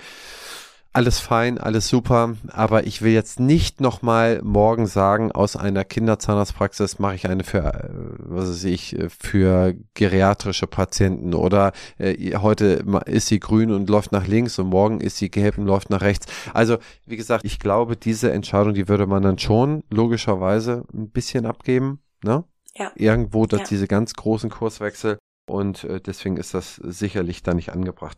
alles 0.92 1.18
fein, 1.18 1.58
alles 1.58 1.88
super, 1.88 2.34
aber 2.48 2.86
ich 2.86 3.00
will 3.00 3.12
jetzt 3.12 3.40
nicht 3.40 3.80
nochmal 3.80 4.40
morgen 4.42 4.86
sagen, 4.86 5.32
aus 5.32 5.56
einer 5.56 5.84
Kinderzahnarztpraxis 5.84 6.98
mache 6.98 7.14
ich 7.14 7.28
eine 7.28 7.44
für, 7.44 7.58
äh, 7.58 7.88
was 8.18 8.48
weiß 8.48 8.64
ich, 8.64 8.96
für 9.18 9.74
geriatrische 9.94 10.66
Patienten 10.66 11.34
oder 11.34 11.72
äh, 11.98 12.36
heute 12.36 12.84
ist 13.06 13.28
sie 13.28 13.40
grün 13.40 13.70
und 13.70 13.88
läuft 13.88 14.12
nach 14.12 14.26
links 14.26 14.58
und 14.58 14.68
morgen 14.68 15.00
ist 15.00 15.16
sie 15.16 15.30
gelb 15.30 15.56
und 15.56 15.66
läuft 15.66 15.88
nach 15.88 16.02
rechts. 16.02 16.26
Also, 16.52 16.76
wie 17.06 17.16
gesagt, 17.16 17.44
ich 17.44 17.58
glaube, 17.58 17.96
diese 17.96 18.30
Entscheidung, 18.30 18.74
die 18.74 18.88
würde 18.88 19.06
man 19.06 19.22
dann 19.22 19.38
schon 19.38 19.84
logischerweise 19.90 20.84
ein 20.92 21.08
bisschen 21.08 21.46
abgeben, 21.46 22.00
ne? 22.22 22.44
Ja. 22.74 22.90
Irgendwo, 22.94 23.44
dass 23.44 23.60
ja. 23.60 23.66
diese 23.68 23.86
ganz 23.86 24.14
großen 24.14 24.48
Kurswechsel 24.48 25.18
und 25.46 25.84
äh, 25.84 26.00
deswegen 26.00 26.38
ist 26.38 26.54
das 26.54 26.76
sicherlich 26.76 27.42
da 27.42 27.52
nicht 27.52 27.70
angebracht 27.70 28.16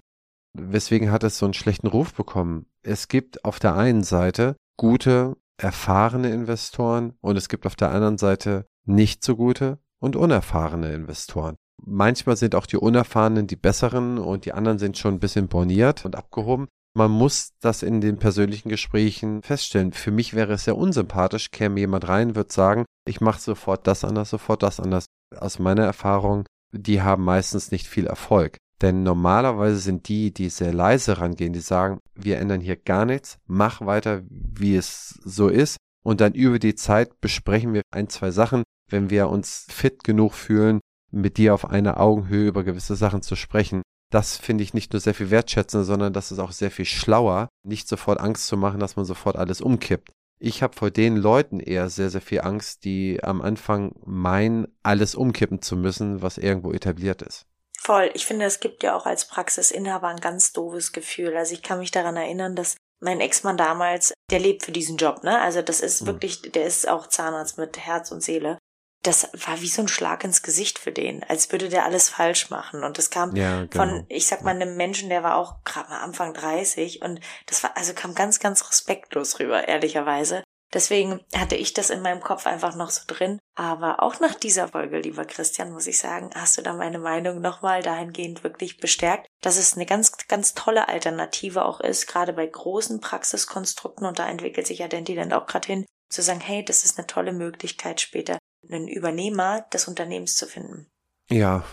weswegen 0.54 1.10
hat 1.10 1.24
es 1.24 1.38
so 1.38 1.46
einen 1.46 1.54
schlechten 1.54 1.88
Ruf 1.88 2.14
bekommen? 2.14 2.66
Es 2.82 3.08
gibt 3.08 3.44
auf 3.44 3.58
der 3.58 3.74
einen 3.74 4.02
Seite 4.02 4.56
gute, 4.76 5.36
erfahrene 5.56 6.30
Investoren 6.30 7.14
und 7.20 7.36
es 7.36 7.48
gibt 7.48 7.66
auf 7.66 7.76
der 7.76 7.90
anderen 7.90 8.18
Seite 8.18 8.66
nicht 8.84 9.24
so 9.24 9.36
gute 9.36 9.78
und 10.00 10.16
unerfahrene 10.16 10.92
Investoren. 10.92 11.56
Manchmal 11.84 12.36
sind 12.36 12.54
auch 12.54 12.66
die 12.66 12.76
Unerfahrenen 12.76 13.46
die 13.46 13.56
besseren 13.56 14.18
und 14.18 14.44
die 14.46 14.52
anderen 14.52 14.78
sind 14.78 14.96
schon 14.96 15.14
ein 15.14 15.20
bisschen 15.20 15.48
borniert 15.48 16.04
und 16.04 16.16
abgehoben. 16.16 16.68
Man 16.96 17.10
muss 17.10 17.52
das 17.60 17.82
in 17.82 18.00
den 18.00 18.18
persönlichen 18.18 18.68
Gesprächen 18.68 19.42
feststellen. 19.42 19.92
Für 19.92 20.12
mich 20.12 20.34
wäre 20.34 20.52
es 20.52 20.64
sehr 20.64 20.76
unsympathisch, 20.76 21.50
käme 21.50 21.80
jemand 21.80 22.08
rein, 22.08 22.36
wird 22.36 22.52
sagen, 22.52 22.84
ich 23.06 23.20
mache 23.20 23.40
sofort 23.40 23.86
das 23.86 24.04
anders, 24.04 24.30
sofort 24.30 24.62
das 24.62 24.78
anders. 24.78 25.06
Aus 25.36 25.58
meiner 25.58 25.84
Erfahrung, 25.84 26.46
die 26.72 27.02
haben 27.02 27.24
meistens 27.24 27.72
nicht 27.72 27.88
viel 27.88 28.06
Erfolg. 28.06 28.58
Denn 28.84 29.02
normalerweise 29.02 29.78
sind 29.78 30.08
die, 30.08 30.30
die 30.30 30.50
sehr 30.50 30.74
leise 30.74 31.16
rangehen, 31.16 31.54
die 31.54 31.60
sagen, 31.60 32.00
wir 32.14 32.36
ändern 32.36 32.60
hier 32.60 32.76
gar 32.76 33.06
nichts, 33.06 33.38
mach 33.46 33.80
weiter, 33.80 34.20
wie 34.28 34.76
es 34.76 35.18
so 35.24 35.48
ist. 35.48 35.78
Und 36.04 36.20
dann 36.20 36.34
über 36.34 36.58
die 36.58 36.74
Zeit 36.74 37.18
besprechen 37.22 37.72
wir 37.72 37.80
ein, 37.94 38.10
zwei 38.10 38.30
Sachen, 38.30 38.62
wenn 38.90 39.08
wir 39.08 39.30
uns 39.30 39.66
fit 39.70 40.04
genug 40.04 40.34
fühlen, 40.34 40.80
mit 41.10 41.38
dir 41.38 41.54
auf 41.54 41.64
einer 41.70 41.98
Augenhöhe 41.98 42.46
über 42.46 42.62
gewisse 42.62 42.94
Sachen 42.94 43.22
zu 43.22 43.36
sprechen. 43.36 43.80
Das 44.12 44.36
finde 44.36 44.62
ich 44.62 44.74
nicht 44.74 44.92
nur 44.92 45.00
sehr 45.00 45.14
viel 45.14 45.30
wertschätzender, 45.30 45.84
sondern 45.84 46.12
das 46.12 46.30
ist 46.30 46.38
auch 46.38 46.52
sehr 46.52 46.70
viel 46.70 46.84
schlauer, 46.84 47.48
nicht 47.66 47.88
sofort 47.88 48.20
Angst 48.20 48.48
zu 48.48 48.58
machen, 48.58 48.80
dass 48.80 48.96
man 48.96 49.06
sofort 49.06 49.36
alles 49.36 49.62
umkippt. 49.62 50.10
Ich 50.38 50.62
habe 50.62 50.76
vor 50.76 50.90
den 50.90 51.16
Leuten 51.16 51.58
eher 51.58 51.88
sehr, 51.88 52.10
sehr 52.10 52.20
viel 52.20 52.42
Angst, 52.42 52.84
die 52.84 53.24
am 53.24 53.40
Anfang 53.40 53.94
meinen, 54.04 54.66
alles 54.82 55.14
umkippen 55.14 55.62
zu 55.62 55.74
müssen, 55.74 56.20
was 56.20 56.36
irgendwo 56.36 56.70
etabliert 56.70 57.22
ist. 57.22 57.46
Voll. 57.84 58.10
Ich 58.14 58.24
finde, 58.24 58.46
es 58.46 58.60
gibt 58.60 58.82
ja 58.82 58.96
auch 58.96 59.04
als 59.04 59.26
Praxisinhaber 59.26 60.08
ein 60.08 60.20
ganz 60.20 60.52
doofes 60.52 60.92
Gefühl. 60.92 61.36
Also 61.36 61.52
ich 61.52 61.62
kann 61.62 61.78
mich 61.78 61.90
daran 61.90 62.16
erinnern, 62.16 62.56
dass 62.56 62.76
mein 63.00 63.20
Ex-Mann 63.20 63.58
damals, 63.58 64.14
der 64.30 64.40
lebt 64.40 64.64
für 64.64 64.72
diesen 64.72 64.96
Job, 64.96 65.22
ne? 65.22 65.40
Also 65.40 65.60
das 65.60 65.80
ist 65.80 66.02
mhm. 66.02 66.06
wirklich, 66.06 66.40
der 66.40 66.64
ist 66.64 66.88
auch 66.88 67.06
Zahnarzt 67.06 67.58
mit 67.58 67.78
Herz 67.78 68.10
und 68.10 68.22
Seele. 68.22 68.58
Das 69.02 69.28
war 69.34 69.60
wie 69.60 69.68
so 69.68 69.82
ein 69.82 69.88
Schlag 69.88 70.24
ins 70.24 70.42
Gesicht 70.42 70.78
für 70.78 70.92
den, 70.92 71.22
als 71.24 71.52
würde 71.52 71.68
der 71.68 71.84
alles 71.84 72.08
falsch 72.08 72.48
machen. 72.48 72.84
Und 72.84 72.96
das 72.96 73.10
kam 73.10 73.36
ja, 73.36 73.66
genau. 73.66 73.84
von, 73.84 74.06
ich 74.08 74.26
sag 74.26 74.42
mal, 74.42 74.52
einem 74.54 74.76
Menschen, 74.76 75.10
der 75.10 75.22
war 75.22 75.36
auch 75.36 75.62
gerade 75.64 75.90
mal 75.90 76.00
Anfang 76.00 76.32
30 76.32 77.02
und 77.02 77.20
das 77.44 77.62
war, 77.62 77.76
also 77.76 77.92
kam 77.92 78.14
ganz, 78.14 78.38
ganz 78.38 78.66
respektlos 78.66 79.40
rüber, 79.40 79.68
ehrlicherweise. 79.68 80.42
Deswegen 80.74 81.20
hatte 81.34 81.54
ich 81.54 81.72
das 81.72 81.88
in 81.88 82.02
meinem 82.02 82.20
Kopf 82.20 82.46
einfach 82.46 82.74
noch 82.74 82.90
so 82.90 83.02
drin. 83.06 83.38
Aber 83.54 84.02
auch 84.02 84.18
nach 84.18 84.34
dieser 84.34 84.68
Folge, 84.68 84.98
lieber 84.98 85.24
Christian, 85.24 85.72
muss 85.72 85.86
ich 85.86 85.98
sagen, 85.98 86.30
hast 86.34 86.58
du 86.58 86.62
da 86.62 86.72
meine 86.72 86.98
Meinung 86.98 87.40
nochmal 87.40 87.82
dahingehend 87.82 88.42
wirklich 88.42 88.78
bestärkt, 88.78 89.28
dass 89.40 89.56
es 89.56 89.74
eine 89.74 89.86
ganz, 89.86 90.16
ganz 90.26 90.54
tolle 90.54 90.88
Alternative 90.88 91.64
auch 91.64 91.80
ist, 91.80 92.08
gerade 92.08 92.32
bei 92.32 92.46
großen 92.46 93.00
Praxiskonstrukten, 93.00 94.06
und 94.06 94.18
da 94.18 94.28
entwickelt 94.28 94.66
sich 94.66 94.80
ja 94.80 94.88
Dentiland 94.88 95.32
auch 95.32 95.46
gerade 95.46 95.66
hin, 95.66 95.86
zu 96.10 96.22
sagen, 96.22 96.40
hey, 96.40 96.64
das 96.64 96.84
ist 96.84 96.98
eine 96.98 97.06
tolle 97.06 97.32
Möglichkeit, 97.32 98.00
später 98.00 98.38
einen 98.68 98.88
Übernehmer 98.88 99.62
des 99.72 99.86
Unternehmens 99.86 100.36
zu 100.36 100.46
finden. 100.46 100.88
Ja, 101.30 101.64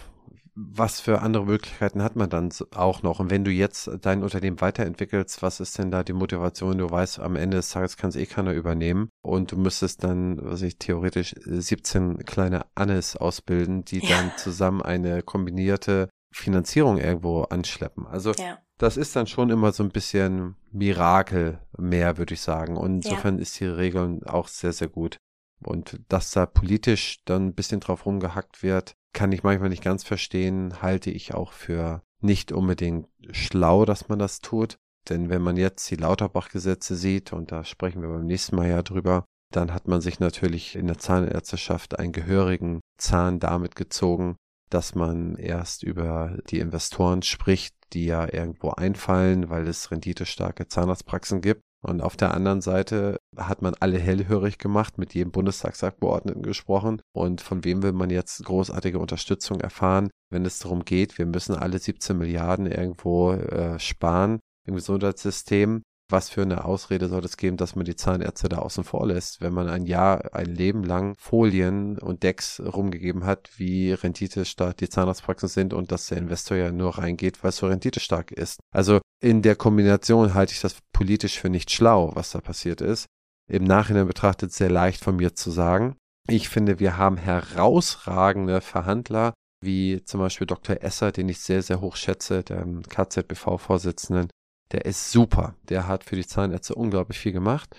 was 0.56 1.00
für 1.00 1.22
andere 1.22 1.46
Möglichkeiten 1.46 2.04
hat 2.04 2.16
man 2.16 2.30
dann 2.30 2.52
auch 2.76 3.04
noch? 3.04 3.20
Und 3.20 3.30
wenn 3.30 3.46
du 3.46 3.52
jetzt 3.52 3.90
dein 4.02 4.24
Unternehmen 4.24 4.60
weiterentwickelst, 4.60 5.42
was 5.42 5.60
ist 5.60 5.78
denn 5.78 5.92
da 5.92 6.04
die 6.04 6.14
Motivation? 6.14 6.78
Du 6.78 6.90
weißt, 6.90 7.20
am 7.20 7.36
Ende 7.36 7.58
des 7.58 7.70
Tages 7.70 7.98
kann 7.98 8.10
es 8.10 8.16
eh 8.16 8.26
keiner 8.26 8.54
übernehmen 8.54 9.10
und 9.22 9.52
du 9.52 9.58
müsstest 9.58 10.04
dann, 10.04 10.38
was 10.44 10.62
ich 10.62 10.78
theoretisch 10.78 11.36
17 11.46 12.26
kleine 12.26 12.66
Annes 12.76 13.16
ausbilden, 13.16 13.86
die 13.86 14.00
ja. 14.00 14.18
dann 14.18 14.32
zusammen 14.38 14.82
eine 14.82 15.22
kombinierte 15.22 16.10
Finanzierung 16.34 16.98
irgendwo 16.98 17.44
anschleppen. 17.44 18.06
Also 18.08 18.34
ja. 18.34 18.58
das 18.78 18.98
ist 18.98 19.16
dann 19.16 19.28
schon 19.28 19.50
immer 19.50 19.72
so 19.72 19.84
ein 19.84 19.90
bisschen 19.90 20.56
Mirakel 20.72 21.60
mehr, 21.78 22.18
würde 22.18 22.34
ich 22.34 22.42
sagen. 22.42 22.78
Und 22.78 23.06
insofern 23.06 23.36
ja. 23.36 23.42
ist 23.42 23.60
die 23.60 23.66
Regel 23.66 24.22
auch 24.26 24.48
sehr, 24.48 24.74
sehr 24.74 24.90
gut. 24.90 25.18
Und 25.64 26.00
dass 26.10 26.32
da 26.32 26.46
politisch 26.46 27.20
dann 27.26 27.48
ein 27.48 27.54
bisschen 27.54 27.80
drauf 27.80 28.06
rumgehackt 28.06 28.64
wird, 28.64 28.96
kann 29.14 29.32
ich 29.32 29.44
manchmal 29.44 29.70
nicht 29.70 29.84
ganz 29.84 30.04
verstehen, 30.04 30.82
halte 30.82 31.12
ich 31.12 31.34
auch 31.34 31.54
für 31.54 32.02
nicht 32.22 32.52
unbedingt 32.52 33.08
schlau, 33.32 33.86
dass 33.86 34.10
man 34.10 34.20
das 34.20 34.40
tut. 34.40 34.78
Denn 35.10 35.30
wenn 35.30 35.42
man 35.42 35.58
jetzt 35.58 35.90
die 35.90 35.96
Lauterbach-Gesetze 35.96 36.96
sieht, 36.96 37.34
und 37.34 37.52
da 37.52 37.64
sprechen 37.64 38.02
wir 38.02 38.10
beim 38.10 38.26
nächsten 38.26 38.56
Mal 38.56 38.70
ja 38.70 38.84
drüber, 38.84 39.26
dann 39.52 39.74
hat 39.74 39.88
man 39.88 40.00
sich 40.00 40.20
natürlich 40.20 40.76
in 40.76 40.88
der 40.88 41.00
Zahnärzteschaft 41.00 42.00
einen 42.00 42.14
gehörigen 42.14 42.82
Zahn 42.98 43.40
damit 43.40 43.76
gezogen, 43.76 44.36
dass 44.70 44.96
man 44.96 45.36
erst 45.36 45.84
über 45.84 46.38
die 46.50 46.60
Investoren 46.60 47.24
spricht, 47.24 47.76
die 47.94 48.06
ja 48.06 48.32
irgendwo 48.32 48.70
einfallen, 48.70 49.50
weil 49.50 49.68
es 49.68 49.92
renditestarke 49.92 50.68
Zahnarztpraxen 50.68 51.42
gibt. 51.42 51.62
Und 51.84 52.02
auf 52.02 52.16
der 52.16 52.34
anderen 52.34 52.62
Seite 52.62 53.18
hat 53.36 53.62
man 53.62 53.74
alle 53.80 53.98
hellhörig 53.98 54.60
gemacht, 54.60 54.98
mit 54.98 55.14
jedem 55.16 55.32
Bundestagsabgeordneten 55.32 56.44
gesprochen. 56.44 57.02
Und 57.12 57.42
von 57.42 57.64
wem 57.64 57.82
will 57.82 57.94
man 57.94 58.12
jetzt 58.12 58.44
großartige 58.46 59.00
Unterstützung 59.00 59.62
erfahren, 59.62 60.10
wenn 60.30 60.46
es 60.46 60.60
darum 60.60 60.86
geht, 60.86 61.18
wir 61.18 61.26
müssen 61.26 61.56
alle 61.56 61.80
17 61.80 62.18
Milliarden 62.18 62.68
irgendwo 62.68 63.32
äh, 63.34 63.80
sparen 63.80 64.40
im 64.68 64.76
Gesundheitssystem 64.76 65.82
was 66.12 66.30
für 66.30 66.42
eine 66.42 66.66
Ausrede 66.66 67.08
soll 67.08 67.24
es 67.26 67.38
geben, 67.38 67.58
dass 67.58 67.76
man 67.76 67.86
die 67.86 67.96
Zahnärzte 67.96 68.50
da 68.50 68.60
außen 68.60 68.84
vor 68.84 69.08
lässt, 69.08 69.42
wenn 69.42 69.54
man 69.54 69.70
ein 69.70 69.86
Jahr, 69.86 70.34
ein 70.34 70.54
Leben 70.54 70.84
lang 70.84 71.16
Folien 71.18 71.98
und 71.98 72.24
Decks 72.24 72.62
rumgegeben 72.62 73.26
hat, 73.26 73.50
wie 73.58 73.94
renditestark 73.94 74.78
die 74.78 74.90
Zahnarztpraxen 74.90 75.50
sind 75.50 75.74
und 75.74 75.92
dass 75.92 76.08
der 76.08 76.18
Investor 76.18 76.58
ja 76.58 76.72
nur 76.72 76.98
reingeht, 76.98 77.44
weil 77.44 77.50
es 77.50 77.58
so 77.58 77.68
renditestark 77.68 78.32
ist. 78.32 78.60
Also 78.74 79.00
in 79.22 79.42
der 79.42 79.56
Kombination 79.56 80.34
halte 80.34 80.54
ich 80.54 80.62
das 80.62 80.78
politisch 80.94 81.40
für 81.40 81.50
nicht 81.50 81.72
schlau, 81.72 82.12
was 82.16 82.32
da 82.32 82.42
passiert 82.42 82.82
ist. 82.82 83.08
Im 83.50 83.64
Nachhinein 83.64 84.08
betrachtet 84.08 84.54
sehr 84.54 84.70
leicht 84.70 85.04
von 85.04 85.16
mir 85.16 85.36
zu 85.36 85.52
sagen. 85.52 85.96
Ich 86.28 86.50
finde, 86.50 86.80
wir 86.80 86.98
haben 86.98 87.18
herausragende 87.18 88.62
Verhandler, 88.62 89.34
wie 89.64 90.04
zum 90.06 90.20
Beispiel 90.20 90.48
Dr. 90.48 90.78
Esser, 90.82 91.12
den 91.12 91.30
ich 91.30 91.40
sehr, 91.40 91.62
sehr 91.62 91.82
hoch 91.82 91.96
schätze, 91.96 92.44
der 92.44 92.66
KZBV-Vorsitzenden, 92.90 94.30
der 94.72 94.86
ist 94.86 95.12
super. 95.12 95.56
Der 95.70 95.88
hat 95.88 96.04
für 96.04 96.16
die 96.16 96.26
Zahnärzte 96.26 96.76
unglaublich 96.76 97.20
viel 97.20 97.32
gemacht. 97.32 97.76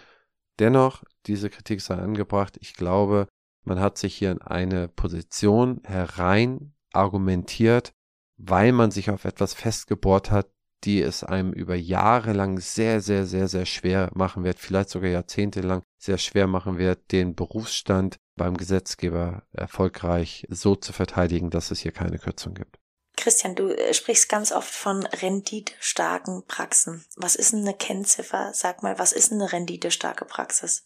Dennoch, 0.59 1.03
diese 1.27 1.51
Kritik 1.51 1.81
sei 1.81 1.95
angebracht. 1.95 2.57
Ich 2.61 2.75
glaube, 2.75 3.29
man 3.65 3.81
hat 3.81 3.99
sich 3.99 4.15
hier 4.15 4.33
in 4.33 4.43
eine 4.43 4.89
Position 4.89 5.81
herein 5.85 6.75
argumentiert, 6.93 7.93
weil 8.37 8.73
man 8.73 8.91
sich 8.91 9.11
auf 9.11 9.25
etwas 9.25 9.55
festgebohrt 9.55 10.31
hat, 10.31 10.51
die 10.85 11.01
es 11.01 11.23
einem 11.23 11.53
über 11.53 11.77
Jahre 11.77 12.33
lang 12.33 12.59
sehr, 12.59 13.01
sehr, 13.01 13.25
sehr, 13.25 13.47
sehr 13.47 13.67
schwer 13.67 14.11
machen 14.15 14.43
wird, 14.43 14.59
vielleicht 14.59 14.91
sogar 14.91 15.11
jahrzehntelang 15.11 15.83
sehr 15.97 16.19
schwer 16.19 16.49
machen 16.49 16.77
wird, 16.77 17.13
den 17.13 17.37
Berufsstand 17.37 18.17
beim 18.37 18.57
Gesetzgeber 18.57 19.45
erfolgreich 19.53 20.47
so 20.51 20.75
zu 20.75 20.93
verteidigen, 20.93 21.51
dass 21.51 21.71
es 21.71 21.79
hier 21.81 21.93
keine 21.93 22.19
Kürzung 22.19 22.55
gibt. 22.55 22.82
Christian, 23.16 23.54
du 23.54 23.69
äh, 23.69 23.95
sprichst 23.95 24.28
ganz 24.28 24.52
oft 24.52 24.73
von 24.73 25.04
renditestarken 25.07 26.45
Praxen. 26.47 27.04
Was 27.16 27.37
ist 27.37 27.52
denn 27.52 27.61
eine 27.61 27.75
Kennziffer? 27.75 28.52
Sag 28.54 28.83
mal, 28.83 28.99
was 28.99 29.12
ist 29.12 29.33
eine 29.33 29.52
renditestarke 29.52 30.25
Praxis? 30.25 30.83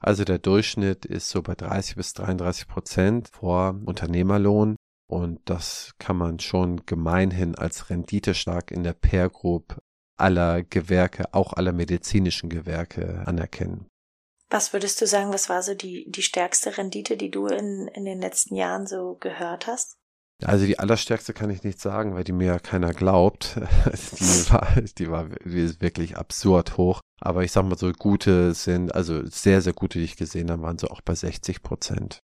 Also 0.00 0.24
der 0.24 0.38
Durchschnitt 0.38 1.04
ist 1.04 1.28
so 1.28 1.42
bei 1.42 1.54
30 1.54 1.96
bis 1.96 2.12
33 2.14 2.66
Prozent 2.66 3.28
vor 3.28 3.80
Unternehmerlohn. 3.84 4.76
Und 5.08 5.40
das 5.44 5.92
kann 5.98 6.16
man 6.16 6.40
schon 6.40 6.86
gemeinhin 6.86 7.54
als 7.54 7.90
renditestark 7.90 8.70
in 8.70 8.82
der 8.82 8.94
Peer 8.94 9.28
Group 9.28 9.78
aller 10.16 10.62
Gewerke, 10.62 11.34
auch 11.34 11.52
aller 11.52 11.72
medizinischen 11.72 12.48
Gewerke 12.48 13.22
anerkennen. 13.26 13.86
Was 14.50 14.72
würdest 14.72 15.00
du 15.00 15.06
sagen, 15.06 15.32
was 15.32 15.48
war 15.48 15.62
so 15.62 15.74
die, 15.74 16.10
die 16.10 16.22
stärkste 16.22 16.76
Rendite, 16.76 17.16
die 17.16 17.30
du 17.30 17.46
in, 17.46 17.88
in 17.88 18.04
den 18.04 18.20
letzten 18.20 18.54
Jahren 18.54 18.86
so 18.86 19.16
gehört 19.20 19.66
hast? 19.66 19.96
Also 20.44 20.66
die 20.66 20.78
allerstärkste 20.78 21.32
kann 21.32 21.50
ich 21.50 21.62
nicht 21.62 21.80
sagen, 21.80 22.14
weil 22.14 22.24
die 22.24 22.32
mir 22.32 22.46
ja 22.46 22.58
keiner 22.58 22.92
glaubt. 22.92 23.56
die 23.56 24.50
war, 24.50 24.68
die 24.98 25.10
war 25.10 25.28
wirklich 25.48 26.16
absurd 26.16 26.76
hoch. 26.76 27.00
Aber 27.20 27.44
ich 27.44 27.52
sag 27.52 27.64
mal 27.64 27.78
so, 27.78 27.92
gute 27.92 28.54
sind, 28.54 28.94
also 28.94 29.24
sehr, 29.26 29.62
sehr 29.62 29.72
gute, 29.72 29.98
die 29.98 30.04
ich 30.04 30.16
gesehen 30.16 30.50
habe, 30.50 30.62
waren 30.62 30.78
so 30.78 30.88
auch 30.88 31.00
bei 31.00 31.14
60 31.14 31.62
Prozent. 31.62 32.20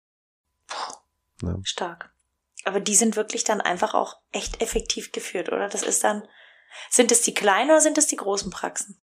Ja. 1.42 1.58
Stark. 1.64 2.14
Aber 2.66 2.80
die 2.80 2.96
sind 2.96 3.16
wirklich 3.16 3.44
dann 3.44 3.62
einfach 3.62 3.94
auch 3.94 4.18
echt 4.32 4.62
effektiv 4.62 5.12
geführt, 5.12 5.50
oder? 5.50 5.68
Das 5.68 5.84
ist 5.84 6.04
dann, 6.04 6.24
sind 6.90 7.12
es 7.12 7.22
die 7.22 7.34
kleinen 7.34 7.72
oder 7.72 7.82
sind 7.82 7.98
es 7.98 8.08
die 8.08 8.16
großen 8.16 8.52
Praxen? 8.52 9.02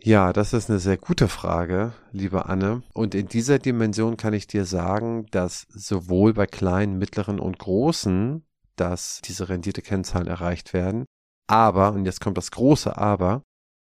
Ja, 0.00 0.32
das 0.32 0.52
ist 0.52 0.70
eine 0.70 0.78
sehr 0.78 0.96
gute 0.96 1.26
Frage, 1.26 1.92
liebe 2.12 2.46
Anne. 2.46 2.82
Und 2.94 3.14
in 3.14 3.26
dieser 3.28 3.58
Dimension 3.58 4.16
kann 4.16 4.32
ich 4.32 4.46
dir 4.46 4.64
sagen, 4.64 5.26
dass 5.30 5.66
sowohl 5.70 6.34
bei 6.34 6.46
kleinen, 6.46 6.98
mittleren 6.98 7.40
und 7.40 7.58
großen 7.58 8.44
dass 8.80 9.20
diese 9.22 9.48
Renditekennzahlen 9.48 10.28
erreicht 10.28 10.72
werden. 10.72 11.04
Aber, 11.46 11.92
und 11.92 12.04
jetzt 12.04 12.20
kommt 12.20 12.38
das 12.38 12.50
große 12.50 12.96
Aber, 12.96 13.42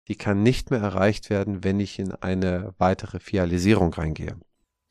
die 0.08 0.16
kann 0.16 0.42
nicht 0.42 0.70
mehr 0.70 0.80
erreicht 0.80 1.30
werden, 1.30 1.64
wenn 1.64 1.80
ich 1.80 1.98
in 1.98 2.12
eine 2.12 2.74
weitere 2.78 3.20
Fialisierung 3.20 3.92
reingehe. 3.94 4.36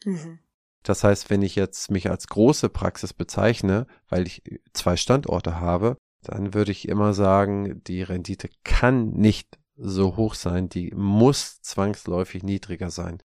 Mhm. 0.05 0.39
Das 0.83 1.03
heißt, 1.03 1.29
wenn 1.29 1.41
ich 1.41 1.55
jetzt 1.55 1.91
mich 1.91 2.09
als 2.09 2.27
große 2.27 2.69
Praxis 2.69 3.13
bezeichne, 3.13 3.87
weil 4.09 4.27
ich 4.27 4.43
zwei 4.73 4.97
Standorte 4.97 5.59
habe, 5.59 5.97
dann 6.23 6.53
würde 6.53 6.71
ich 6.71 6.87
immer 6.87 7.13
sagen, 7.13 7.83
die 7.83 8.01
Rendite 8.01 8.49
kann 8.63 9.11
nicht 9.11 9.59
so 9.75 10.17
hoch 10.17 10.35
sein, 10.35 10.69
die 10.69 10.91
muss 10.95 11.61
zwangsläufig 11.61 12.43
niedriger 12.43 12.89
sein. 12.89 13.21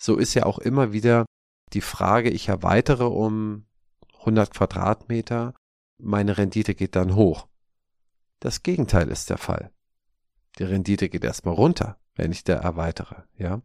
So 0.00 0.16
ist 0.16 0.34
ja 0.34 0.44
auch 0.44 0.58
immer 0.58 0.92
wieder 0.92 1.26
die 1.72 1.80
Frage, 1.80 2.30
ich 2.30 2.48
erweitere 2.48 3.04
um 3.04 3.66
100 4.20 4.52
Quadratmeter 4.52 5.54
meine 5.98 6.38
Rendite 6.38 6.74
geht 6.74 6.96
dann 6.96 7.14
hoch. 7.14 7.48
Das 8.40 8.62
Gegenteil 8.62 9.08
ist 9.08 9.30
der 9.30 9.38
Fall. 9.38 9.70
Die 10.58 10.64
Rendite 10.64 11.08
geht 11.08 11.24
erstmal 11.24 11.54
runter, 11.54 11.98
wenn 12.14 12.32
ich 12.32 12.44
da 12.44 12.54
erweitere, 12.54 13.24
ja. 13.36 13.62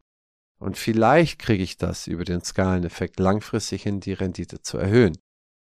Und 0.60 0.78
vielleicht 0.78 1.40
kriege 1.40 1.64
ich 1.64 1.78
das 1.78 2.08
über 2.08 2.24
den 2.24 2.44
Skaleneffekt 2.44 3.20
langfristig 3.20 3.84
hin, 3.84 4.00
die 4.00 4.14
Rendite 4.14 4.62
zu 4.62 4.78
erhöhen. 4.78 5.18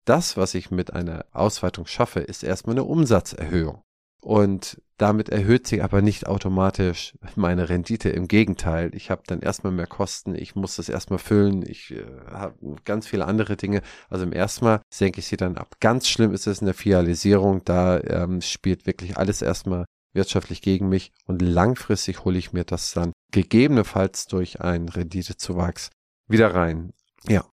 Das, 0.04 0.36
was 0.36 0.54
ich 0.54 0.70
mit 0.70 0.92
einer 0.92 1.26
Ausweitung 1.32 1.86
schaffe, 1.86 2.20
ist 2.20 2.42
erstmal 2.42 2.74
eine 2.74 2.84
Umsatzerhöhung. 2.84 3.82
Und 4.20 4.80
damit 4.96 5.28
erhöht 5.28 5.66
sich 5.68 5.82
aber 5.82 6.02
nicht 6.02 6.26
automatisch 6.26 7.16
meine 7.36 7.68
Rendite. 7.68 8.08
Im 8.10 8.26
Gegenteil, 8.26 8.92
ich 8.94 9.10
habe 9.10 9.22
dann 9.26 9.40
erstmal 9.40 9.72
mehr 9.72 9.86
Kosten, 9.86 10.34
ich 10.34 10.56
muss 10.56 10.76
das 10.76 10.88
erstmal 10.88 11.20
füllen, 11.20 11.64
ich 11.64 11.92
äh, 11.92 12.04
habe 12.30 12.76
ganz 12.84 13.06
viele 13.06 13.26
andere 13.26 13.56
Dinge. 13.56 13.82
Also 14.08 14.24
im 14.24 14.32
ersten 14.32 14.64
Mal 14.64 14.82
senke 14.92 15.20
ich 15.20 15.26
sie 15.28 15.36
dann 15.36 15.56
ab. 15.56 15.76
Ganz 15.80 16.08
schlimm 16.08 16.34
ist 16.34 16.48
es 16.48 16.60
in 16.60 16.66
der 16.66 16.74
Fialisierung, 16.74 17.64
da 17.64 18.00
ähm, 18.00 18.40
spielt 18.40 18.86
wirklich 18.86 19.16
alles 19.16 19.40
erstmal 19.40 19.84
wirtschaftlich 20.12 20.62
gegen 20.62 20.88
mich 20.88 21.12
und 21.26 21.40
langfristig 21.42 22.24
hole 22.24 22.38
ich 22.38 22.52
mir 22.52 22.64
das 22.64 22.92
dann 22.92 23.12
gegebenenfalls 23.30 24.26
durch 24.26 24.60
einen 24.60 24.88
Renditezuwachs 24.88 25.90
wieder 26.26 26.54
rein. 26.54 26.92
Ja, 27.28 27.44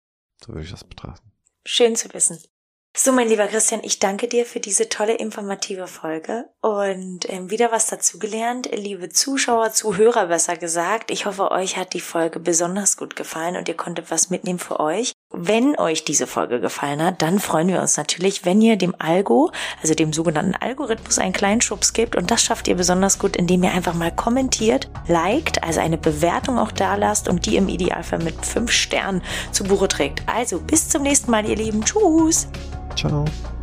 so 0.43 0.53
würde 0.53 0.63
ich 0.63 0.71
das 0.71 0.83
betrachten. 0.83 1.31
Schön 1.65 1.95
zu 1.95 2.11
wissen. 2.13 2.39
So, 2.97 3.11
mein 3.11 3.27
lieber 3.27 3.47
Christian, 3.47 3.81
ich 3.83 3.99
danke 3.99 4.29
dir 4.29 4.45
für 4.45 4.61
diese 4.61 4.87
tolle 4.87 5.15
informative 5.15 5.85
Folge 5.85 6.45
und 6.61 7.29
ähm, 7.29 7.51
wieder 7.51 7.69
was 7.73 7.87
dazugelernt. 7.87 8.69
Liebe 8.73 9.09
Zuschauer, 9.09 9.73
Zuhörer 9.73 10.27
besser 10.27 10.55
gesagt, 10.55 11.11
ich 11.11 11.25
hoffe, 11.25 11.51
euch 11.51 11.75
hat 11.75 11.91
die 11.91 11.99
Folge 11.99 12.39
besonders 12.39 12.95
gut 12.95 13.17
gefallen 13.17 13.57
und 13.57 13.67
ihr 13.67 13.75
konntet 13.75 14.11
was 14.11 14.29
mitnehmen 14.29 14.59
für 14.59 14.79
euch. 14.79 15.11
Wenn 15.29 15.77
euch 15.77 16.05
diese 16.05 16.25
Folge 16.25 16.61
gefallen 16.61 17.03
hat, 17.03 17.21
dann 17.21 17.39
freuen 17.39 17.67
wir 17.67 17.81
uns 17.81 17.97
natürlich, 17.97 18.45
wenn 18.45 18.61
ihr 18.61 18.77
dem 18.77 18.95
Algo, 18.97 19.51
also 19.81 19.93
dem 19.93 20.13
sogenannten 20.13 20.55
Algorithmus, 20.55 21.19
einen 21.19 21.33
kleinen 21.33 21.59
Schubs 21.59 21.91
gebt. 21.91 22.15
Und 22.15 22.31
das 22.31 22.43
schafft 22.43 22.69
ihr 22.69 22.75
besonders 22.75 23.19
gut, 23.19 23.35
indem 23.35 23.61
ihr 23.63 23.73
einfach 23.73 23.93
mal 23.93 24.15
kommentiert, 24.15 24.89
liked, 25.09 25.61
also 25.65 25.81
eine 25.81 25.97
Bewertung 25.97 26.57
auch 26.57 26.71
da 26.71 26.95
lasst 26.95 27.27
und 27.27 27.45
die 27.45 27.57
im 27.57 27.67
Idealfall 27.67 28.19
mit 28.19 28.45
fünf 28.45 28.71
Sternen 28.71 29.21
zu 29.51 29.65
Buche 29.65 29.89
trägt. 29.89 30.23
Also 30.27 30.61
bis 30.61 30.87
zum 30.87 31.03
nächsten 31.03 31.29
Mal, 31.29 31.45
ihr 31.45 31.57
Lieben. 31.57 31.83
Tschüss! 31.83 32.47
Ciao. 32.95 33.54